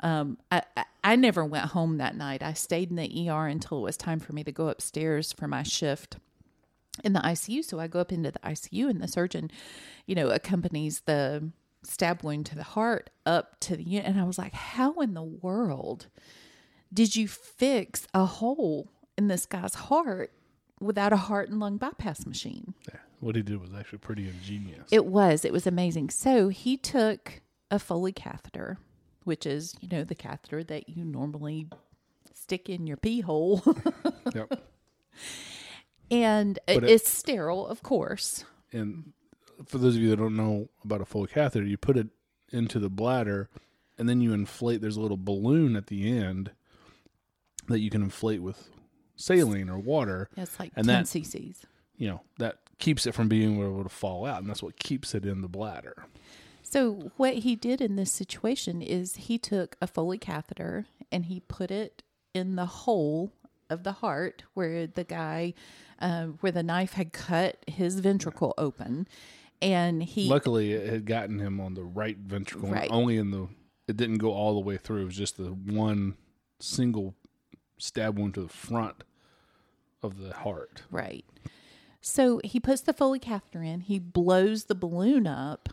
Um, 0.00 0.38
I, 0.50 0.62
I 1.04 1.16
never 1.16 1.44
went 1.44 1.66
home 1.66 1.98
that 1.98 2.16
night. 2.16 2.42
I 2.42 2.52
stayed 2.52 2.90
in 2.90 2.96
the 2.96 3.30
ER 3.30 3.46
until 3.46 3.78
it 3.78 3.82
was 3.82 3.96
time 3.96 4.20
for 4.20 4.32
me 4.32 4.44
to 4.44 4.52
go 4.52 4.68
upstairs 4.68 5.32
for 5.32 5.48
my 5.48 5.62
shift 5.62 6.16
in 7.04 7.12
the 7.12 7.20
ICU. 7.20 7.64
So 7.64 7.78
I 7.78 7.86
go 7.86 8.00
up 8.00 8.12
into 8.12 8.30
the 8.30 8.40
ICU, 8.40 8.88
and 8.88 9.00
the 9.00 9.08
surgeon, 9.08 9.50
you 10.06 10.14
know, 10.14 10.28
accompanies 10.28 11.00
the 11.00 11.50
stab 11.82 12.22
wound 12.22 12.46
to 12.46 12.54
the 12.54 12.62
heart 12.62 13.10
up 13.24 13.60
to 13.60 13.76
the 13.76 13.84
unit. 13.84 14.06
And 14.06 14.20
I 14.20 14.24
was 14.24 14.38
like, 14.38 14.52
how 14.52 14.94
in 14.94 15.14
the 15.14 15.22
world 15.22 16.06
did 16.92 17.16
you 17.16 17.28
fix 17.28 18.06
a 18.14 18.24
hole 18.24 18.88
in 19.16 19.28
this 19.28 19.46
guy's 19.46 19.74
heart 19.74 20.32
without 20.80 21.12
a 21.12 21.16
heart 21.16 21.48
and 21.50 21.60
lung 21.60 21.76
bypass 21.76 22.26
machine? 22.26 22.74
Yeah. 22.88 23.00
What 23.20 23.34
he 23.36 23.42
did 23.42 23.60
was 23.60 23.70
actually 23.76 23.98
pretty 23.98 24.28
ingenious. 24.28 24.88
It 24.92 25.06
was. 25.06 25.44
It 25.44 25.52
was 25.52 25.66
amazing. 25.66 26.10
So 26.10 26.48
he 26.48 26.76
took 26.76 27.40
a 27.70 27.78
Foley 27.78 28.12
catheter, 28.12 28.78
which 29.24 29.44
is, 29.44 29.74
you 29.80 29.88
know, 29.88 30.04
the 30.04 30.14
catheter 30.14 30.62
that 30.64 30.88
you 30.88 31.04
normally 31.04 31.66
stick 32.32 32.68
in 32.68 32.86
your 32.86 32.96
pee 32.96 33.20
hole. 33.20 33.62
yep. 34.34 34.62
and 36.10 36.58
it- 36.66 36.84
it's 36.84 37.10
sterile, 37.10 37.66
of 37.66 37.82
course. 37.82 38.44
And 38.72 39.12
for 39.66 39.78
those 39.78 39.96
of 39.96 40.02
you 40.02 40.10
that 40.10 40.16
don't 40.16 40.36
know 40.36 40.68
about 40.84 41.00
a 41.00 41.04
Foley 41.04 41.28
catheter, 41.28 41.66
you 41.66 41.76
put 41.76 41.96
it 41.96 42.08
into 42.52 42.78
the 42.78 42.90
bladder 42.90 43.48
and 43.98 44.08
then 44.08 44.20
you 44.20 44.32
inflate. 44.32 44.80
There's 44.80 44.96
a 44.96 45.00
little 45.00 45.16
balloon 45.16 45.74
at 45.76 45.88
the 45.88 46.16
end 46.16 46.52
that 47.68 47.80
you 47.80 47.90
can 47.90 48.02
inflate 48.02 48.42
with 48.42 48.68
saline 49.16 49.68
or 49.68 49.78
water. 49.78 50.28
It's 50.36 50.58
like 50.58 50.72
And 50.76 50.86
10 50.86 51.02
that- 51.02 51.06
cc's. 51.06 51.64
You 51.96 52.08
know, 52.08 52.20
that 52.38 52.58
keeps 52.78 53.06
it 53.06 53.12
from 53.14 53.28
being 53.28 53.60
able 53.60 53.82
to 53.82 53.88
fall 53.88 54.24
out. 54.24 54.40
And 54.40 54.48
that's 54.48 54.62
what 54.62 54.78
keeps 54.78 55.14
it 55.16 55.26
in 55.26 55.40
the 55.42 55.48
bladder. 55.48 56.06
So 56.62 57.10
what 57.16 57.34
he 57.38 57.56
did 57.56 57.80
in 57.80 57.96
this 57.96 58.12
situation 58.12 58.80
is 58.82 59.16
he 59.16 59.36
took 59.38 59.76
a 59.82 59.86
Foley 59.88 60.18
catheter 60.18 60.86
and 61.10 61.24
he 61.24 61.40
put 61.40 61.70
it 61.72 62.02
in 62.34 62.54
the 62.56 62.66
hole 62.66 63.32
of 63.68 63.82
the 63.82 63.92
heart 63.92 64.44
where 64.54 64.86
the 64.86 65.02
guy, 65.02 65.54
uh, 66.00 66.26
where 66.26 66.52
the 66.52 66.62
knife 66.62 66.92
had 66.92 67.12
cut 67.12 67.64
his 67.66 67.98
ventricle 68.00 68.54
open, 68.56 69.08
and 69.60 70.02
he 70.02 70.28
Luckily, 70.28 70.72
it 70.74 70.88
had 70.88 71.04
gotten 71.04 71.40
him 71.40 71.58
on 71.60 71.74
the 71.74 71.82
right 71.82 72.16
ventricle, 72.16 72.70
Right. 72.70 72.88
only 72.92 73.16
in 73.16 73.30
the. 73.32 73.48
It 73.88 73.96
didn't 73.96 74.18
go 74.18 74.32
all 74.32 74.54
the 74.54 74.60
way 74.60 74.76
through. 74.76 75.02
It 75.02 75.06
was 75.06 75.16
just 75.16 75.36
the 75.36 75.48
one 75.50 76.16
single 76.60 77.14
stab 77.78 78.18
wound 78.18 78.34
to 78.34 78.42
the 78.42 78.48
front 78.48 79.04
of 80.02 80.18
the 80.18 80.32
heart. 80.32 80.82
right. 80.90 81.24
So 82.00 82.40
he 82.44 82.60
puts 82.60 82.80
the 82.80 82.92
Foley 82.92 83.18
catheter 83.18 83.62
in. 83.62 83.80
He 83.80 83.98
blows 83.98 84.64
the 84.64 84.74
balloon 84.74 85.26
up, 85.26 85.68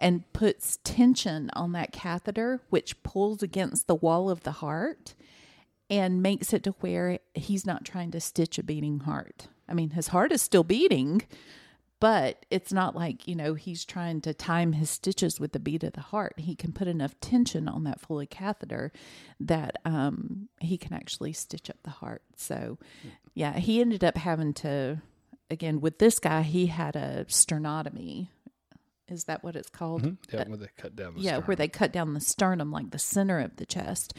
and 0.00 0.30
puts 0.32 0.78
tension 0.82 1.50
on 1.52 1.72
that 1.72 1.92
catheter, 1.92 2.60
which 2.70 3.00
pulls 3.02 3.42
against 3.42 3.86
the 3.86 3.94
wall 3.94 4.30
of 4.30 4.42
the 4.42 4.52
heart 4.52 5.14
and 5.88 6.22
makes 6.22 6.52
it 6.52 6.62
to 6.64 6.70
where 6.80 7.18
he's 7.34 7.66
not 7.66 7.84
trying 7.84 8.10
to 8.12 8.20
stitch 8.20 8.58
a 8.58 8.62
beating 8.62 9.00
heart. 9.00 9.48
I 9.68 9.74
mean, 9.74 9.90
his 9.90 10.08
heart 10.08 10.32
is 10.32 10.40
still 10.40 10.64
beating, 10.64 11.22
but 12.00 12.44
it's 12.50 12.72
not 12.72 12.96
like, 12.96 13.28
you 13.28 13.36
know, 13.36 13.54
he's 13.54 13.84
trying 13.84 14.20
to 14.22 14.32
time 14.34 14.72
his 14.72 14.88
stitches 14.90 15.38
with 15.38 15.52
the 15.52 15.60
beat 15.60 15.84
of 15.84 15.92
the 15.92 16.00
heart. 16.00 16.34
He 16.38 16.54
can 16.54 16.72
put 16.72 16.88
enough 16.88 17.18
tension 17.20 17.68
on 17.68 17.84
that 17.84 18.00
Foley 18.00 18.26
catheter 18.26 18.90
that 19.38 19.76
um, 19.84 20.48
he 20.60 20.76
can 20.78 20.92
actually 20.94 21.32
stitch 21.34 21.68
up 21.70 21.76
the 21.82 21.90
heart. 21.90 22.22
So, 22.36 22.78
yeah, 23.34 23.52
he 23.58 23.80
ended 23.80 24.02
up 24.02 24.16
having 24.16 24.54
to, 24.54 25.02
again, 25.50 25.80
with 25.80 25.98
this 25.98 26.18
guy, 26.18 26.42
he 26.42 26.66
had 26.66 26.96
a 26.96 27.26
sternotomy. 27.28 28.28
Is 29.08 29.24
that 29.24 29.42
what 29.42 29.56
it's 29.56 29.68
called? 29.70 30.02
Mhm. 30.04 30.16
Yeah, 30.30 30.36
That- 30.38 30.48
where 30.48 30.56
they 30.56 30.68
cut 30.76 30.94
down 30.96 31.14
the 31.14 31.20
yeah, 31.20 31.30
sternum. 31.32 31.44
where 31.46 31.56
they 31.56 31.68
cut 31.68 31.92
down 31.92 32.14
the 32.14 32.20
sternum, 32.20 32.70
like 32.70 32.90
the 32.92 32.98
center 32.98 33.40
of 33.40 33.56
the 33.56 33.66
chest, 33.66 34.14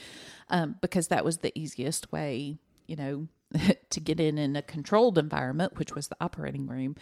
um, 0.50 0.76
because 0.82 1.08
that 1.08 1.24
was 1.26 1.38
the 1.38 1.58
easiest 1.58 2.12
way, 2.12 2.58
you 2.88 2.96
know, 2.98 3.28
to 3.90 4.00
get 4.00 4.20
in 4.20 4.38
in 4.38 4.56
a 4.56 4.62
controlled 4.62 5.18
environment, 5.18 5.78
which 5.78 5.96
was 5.96 6.08
the 6.10 6.18
operating 6.22 6.68
room. 6.68 6.96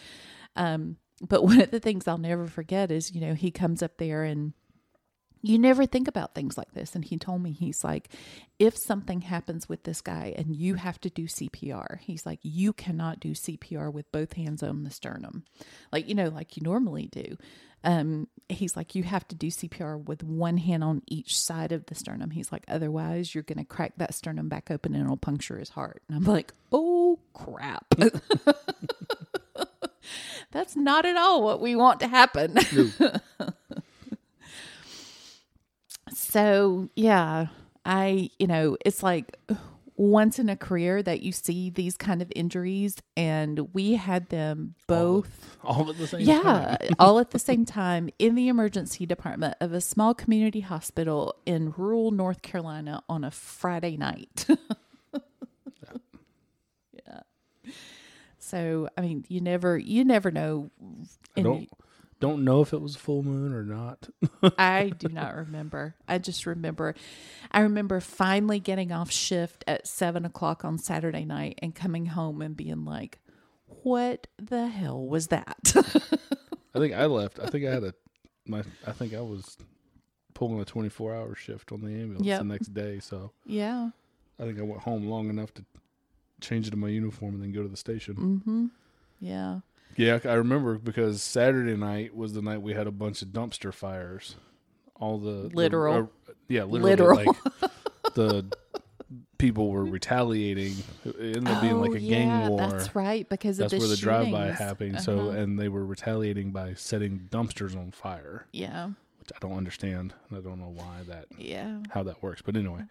Um, 0.55 0.97
but 1.21 1.43
one 1.43 1.61
of 1.61 1.71
the 1.71 1.79
things 1.79 2.07
I'll 2.07 2.17
never 2.17 2.47
forget 2.47 2.91
is, 2.91 3.13
you 3.13 3.21
know, 3.21 3.33
he 3.33 3.51
comes 3.51 3.81
up 3.83 3.97
there 3.97 4.23
and 4.23 4.53
you 5.41 5.57
never 5.57 5.85
think 5.85 6.07
about 6.07 6.35
things 6.35 6.57
like 6.57 6.73
this. 6.73 6.95
And 6.95 7.05
he 7.05 7.17
told 7.17 7.41
me, 7.41 7.51
he's 7.51 7.83
like, 7.83 8.09
if 8.57 8.77
something 8.77 9.21
happens 9.21 9.69
with 9.69 9.83
this 9.83 10.01
guy 10.01 10.33
and 10.37 10.55
you 10.55 10.75
have 10.75 10.99
to 11.01 11.09
do 11.09 11.25
CPR, 11.25 11.99
he's 11.99 12.25
like, 12.25 12.39
you 12.41 12.73
cannot 12.73 13.19
do 13.19 13.31
CPR 13.31 13.91
with 13.91 14.11
both 14.11 14.33
hands 14.33 14.61
on 14.61 14.83
the 14.83 14.91
sternum, 14.91 15.45
like, 15.91 16.09
you 16.09 16.15
know, 16.15 16.27
like 16.27 16.57
you 16.57 16.63
normally 16.63 17.07
do. 17.07 17.37
Um, 17.81 18.27
he's 18.49 18.75
like, 18.75 18.93
you 18.93 19.03
have 19.03 19.25
to 19.29 19.35
do 19.35 19.47
CPR 19.47 20.03
with 20.03 20.21
one 20.21 20.57
hand 20.57 20.83
on 20.83 21.01
each 21.07 21.39
side 21.39 21.71
of 21.71 21.85
the 21.85 21.95
sternum. 21.95 22.31
He's 22.31 22.51
like, 22.51 22.65
otherwise, 22.67 23.33
you're 23.33 23.43
going 23.43 23.59
to 23.59 23.63
crack 23.63 23.93
that 23.97 24.13
sternum 24.13 24.49
back 24.49 24.69
open 24.69 24.93
and 24.93 25.05
it'll 25.05 25.15
puncture 25.15 25.57
his 25.57 25.69
heart. 25.69 26.03
And 26.09 26.17
I'm 26.17 26.25
like, 26.25 26.51
oh 26.73 27.19
crap. 27.33 27.85
That's 30.51 30.75
not 30.75 31.05
at 31.05 31.15
all 31.15 31.43
what 31.43 31.61
we 31.61 31.75
want 31.75 31.99
to 31.99 32.07
happen. 32.07 32.57
so, 36.13 36.89
yeah, 36.95 37.47
I, 37.85 38.29
you 38.39 38.47
know, 38.47 38.77
it's 38.83 39.03
like 39.03 39.37
once 39.99 40.39
in 40.39 40.47
a 40.47 40.55
career 40.55 41.03
that 41.03 41.21
you 41.21 41.31
see 41.33 41.69
these 41.69 41.97
kind 41.97 42.21
of 42.21 42.31
injuries, 42.35 42.95
and 43.17 43.73
we 43.73 43.95
had 43.95 44.29
them 44.29 44.73
both. 44.87 45.57
all 45.63 45.89
at 45.89 45.97
the 45.97 46.07
same 46.07 46.21
Yeah, 46.21 46.77
all 46.99 47.19
at 47.19 47.31
the 47.31 47.39
same 47.39 47.65
time 47.65 48.09
in 48.17 48.35
the 48.35 48.47
emergency 48.47 49.05
department 49.05 49.55
of 49.59 49.73
a 49.73 49.81
small 49.81 50.13
community 50.13 50.61
hospital 50.61 51.35
in 51.45 51.73
rural 51.75 52.11
North 52.11 52.41
Carolina 52.41 53.03
on 53.09 53.23
a 53.25 53.31
Friday 53.31 53.97
night. 53.97 54.47
So, 58.49 58.89
I 58.97 59.01
mean, 59.01 59.25
you 59.29 59.41
never 59.41 59.77
you 59.77 60.03
never 60.03 60.31
know 60.31 60.71
I 61.37 61.41
don't 61.41 61.69
don't 62.19 62.43
know 62.43 62.61
if 62.61 62.73
it 62.73 62.81
was 62.81 62.95
a 62.95 62.99
full 62.99 63.21
moon 63.23 63.53
or 63.53 63.63
not. 63.63 64.09
I 64.57 64.89
do 64.97 65.07
not 65.07 65.35
remember. 65.35 65.95
I 66.07 66.17
just 66.17 66.45
remember, 66.45 66.95
I 67.51 67.61
remember 67.61 67.99
finally 67.99 68.59
getting 68.59 68.91
off 68.91 69.11
shift 69.11 69.63
at 69.67 69.87
seven 69.87 70.25
o'clock 70.25 70.65
on 70.65 70.77
Saturday 70.79 71.25
night 71.25 71.59
and 71.61 71.75
coming 71.75 72.07
home 72.07 72.41
and 72.41 72.57
being 72.57 72.85
like, 72.85 73.19
"What 73.83 74.27
the 74.37 74.67
hell 74.67 75.05
was 75.05 75.27
that?" 75.27 75.73
I 76.73 76.79
think 76.79 76.93
I 76.95 77.05
left. 77.05 77.39
I 77.39 77.47
think 77.47 77.65
I 77.65 77.71
had 77.71 77.83
a 77.83 77.93
my. 78.47 78.63
I 78.85 78.91
think 78.93 79.13
I 79.13 79.21
was 79.21 79.57
pulling 80.33 80.59
a 80.59 80.65
twenty 80.65 80.89
four 80.89 81.13
hour 81.15 81.35
shift 81.35 81.71
on 81.71 81.81
the 81.81 81.91
ambulance 81.91 82.25
Yep. 82.25 82.39
the 82.39 82.45
next 82.45 82.73
day. 82.73 82.99
So 82.99 83.31
yeah. 83.45 83.91
I 84.39 84.43
think 84.43 84.57
I 84.57 84.63
went 84.63 84.81
home 84.81 85.05
long 85.05 85.29
enough 85.29 85.53
to 85.55 85.65
change 86.41 86.65
into 86.67 86.77
my 86.77 86.87
uniform 86.89 87.33
and 87.35 87.43
then 87.43 87.51
go 87.51 87.61
to 87.61 87.67
the 87.69 87.77
station. 87.77 88.15
Mm-hmm. 88.15 88.65
Yeah. 89.19 89.59
Yeah, 89.95 90.19
I 90.23 90.33
remember 90.33 90.77
because 90.77 91.21
Saturday 91.21 91.75
night 91.75 92.15
was 92.15 92.33
the 92.33 92.41
night 92.41 92.61
we 92.61 92.73
had 92.73 92.87
a 92.87 92.91
bunch 92.91 93.21
of 93.21 93.29
dumpster 93.29 93.73
fires. 93.73 94.35
All 94.95 95.17
the 95.17 95.49
the- 95.49 95.55
Literal. 95.55 96.11
uh, 96.27 96.33
yeah, 96.47 96.63
literally. 96.63 96.91
Literal. 96.91 97.35
Like 97.61 97.71
the 98.15 98.45
people 99.37 99.69
were 99.69 99.85
retaliating. 99.85 100.75
It 101.05 101.37
ended 101.37 101.47
up 101.47 101.61
being 101.61 101.79
like 101.81 101.91
Oh, 101.91 101.95
a 101.95 101.99
gang 101.99 102.27
yeah, 102.27 102.49
war. 102.49 102.59
That's 102.69 102.93
right. 102.95 103.27
Because 103.27 103.57
That's 103.57 103.73
of 103.73 103.79
the 103.79 103.85
where 103.87 103.95
the 103.95 104.01
drive-by 104.01 104.51
happened. 104.51 105.01
So, 105.01 105.19
Uh-huh. 105.29 105.29
and 105.39 105.57
they 105.59 105.69
were 105.69 105.85
retaliating 105.85 106.51
by 106.51 106.73
setting 106.75 107.27
dumpsters 107.31 107.75
on 107.77 107.91
fire, 107.91 108.45
yeah. 108.51 108.87
which 109.19 109.31
I 109.35 109.39
don't 109.39 109.57
understand. 109.57 110.13
I 110.31 110.35
don't 110.39 110.59
know 110.59 110.73
why 110.75 110.99
that 111.07 111.25
Yeah. 111.37 111.79
how 111.91 112.03
that 112.03 112.21
works. 112.21 112.41
But 112.41 112.55
anyway, 112.57 112.83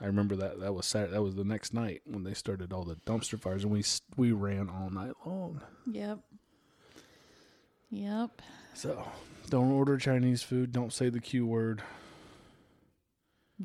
I 0.00 0.06
remember 0.06 0.36
that 0.36 0.60
that 0.60 0.74
was 0.74 0.84
Saturday, 0.86 1.12
that 1.12 1.22
was 1.22 1.36
the 1.36 1.44
next 1.44 1.72
night 1.72 2.02
when 2.04 2.24
they 2.24 2.34
started 2.34 2.72
all 2.72 2.84
the 2.84 2.96
dumpster 2.96 3.40
fires, 3.40 3.62
and 3.64 3.72
we 3.72 3.82
we 4.16 4.32
ran 4.32 4.68
all 4.68 4.90
night 4.90 5.12
long. 5.24 5.62
Yep. 5.90 6.18
Yep. 7.90 8.42
So, 8.74 9.08
don't 9.48 9.70
order 9.72 9.96
Chinese 9.96 10.42
food. 10.42 10.72
Don't 10.72 10.92
say 10.92 11.08
the 11.08 11.20
Q 11.20 11.46
word 11.46 11.82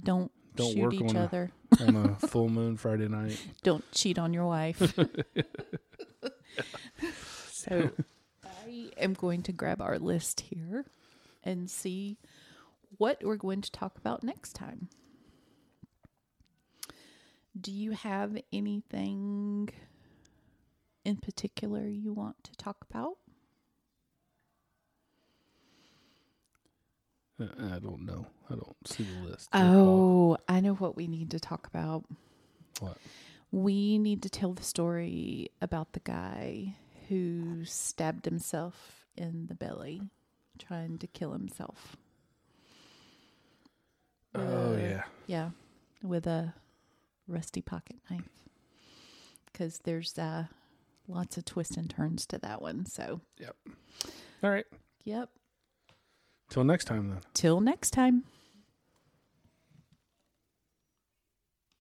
Don't, 0.01 0.32
Don't 0.56 0.73
shoot 0.73 0.80
work 0.82 0.93
each 0.93 1.10
on 1.10 1.15
a- 1.17 1.23
other. 1.23 1.51
on 1.82 1.95
a 1.95 2.15
full 2.27 2.47
moon 2.47 2.77
Friday 2.77 3.08
night. 3.10 3.41
Don't 3.63 3.84
cheat 3.91 4.17
on 4.19 4.34
your 4.34 4.45
wife. 4.45 4.80
so 7.51 7.89
I 8.45 8.89
am 8.97 9.13
going 9.13 9.43
to 9.43 9.51
grab 9.51 9.82
our 9.82 9.99
list 9.99 10.41
here 10.41 10.86
and 11.43 11.69
see 11.69 12.17
what 12.97 13.23
we're 13.23 13.36
going 13.36 13.62
to 13.62 13.71
talk 13.71 13.97
about 13.97 14.23
next 14.23 14.54
time. 14.54 14.89
Do 17.62 17.71
you 17.71 17.91
have 17.91 18.38
anything 18.52 19.69
in 21.06 21.17
particular 21.17 21.88
you 21.88 22.12
want 22.12 22.43
to 22.45 22.56
talk 22.56 22.78
about? 22.89 23.17
Uh, 27.39 27.45
I 27.76 27.80
don't 27.80 28.06
know. 28.06 28.26
I 28.50 28.56
don't 28.56 28.76
see 28.88 29.04
the 29.04 29.30
list. 29.30 29.50
Oh, 29.54 30.38
I 30.47 30.60
know 30.60 30.74
what 30.74 30.95
we 30.95 31.08
need 31.08 31.32
to 31.32 31.39
talk 31.39 31.67
about. 31.67 32.06
What? 32.80 32.97
We 33.52 34.00
need 34.00 34.24
to 34.24 34.30
tell 34.30 34.54
the 34.54 34.63
story 34.63 35.52
about 35.62 35.93
the 35.93 36.00
guy 36.00 36.76
who 37.10 37.65
stabbed 37.65 38.26
himself 38.26 39.06
in 39.17 39.47
the 39.47 39.56
belly 39.56 40.10
trying 40.58 40.97
to 41.00 41.08
kill 41.08 41.34
himself. 41.34 41.97
Oh 44.34 44.41
Uh, 44.74 44.78
yeah. 44.78 45.04
Yeah, 45.28 45.50
with 46.02 46.26
a 46.26 46.54
rusty 47.27 47.62
pocket 47.62 47.97
knife. 48.10 48.29
Because 49.51 49.79
there's 49.79 50.17
uh, 50.17 50.45
lots 51.07 51.38
of 51.38 51.45
twists 51.45 51.77
and 51.77 51.89
turns 51.89 52.25
to 52.27 52.38
that 52.39 52.62
one. 52.62 52.86
So, 52.86 53.21
yep. 53.38 53.55
All 54.43 54.49
right. 54.49 54.65
yep. 55.03 55.29
Till 56.49 56.63
next 56.63 56.86
time 56.86 57.10
then. 57.10 57.19
Till 57.34 57.60
next 57.62 57.91
time. 57.91 58.23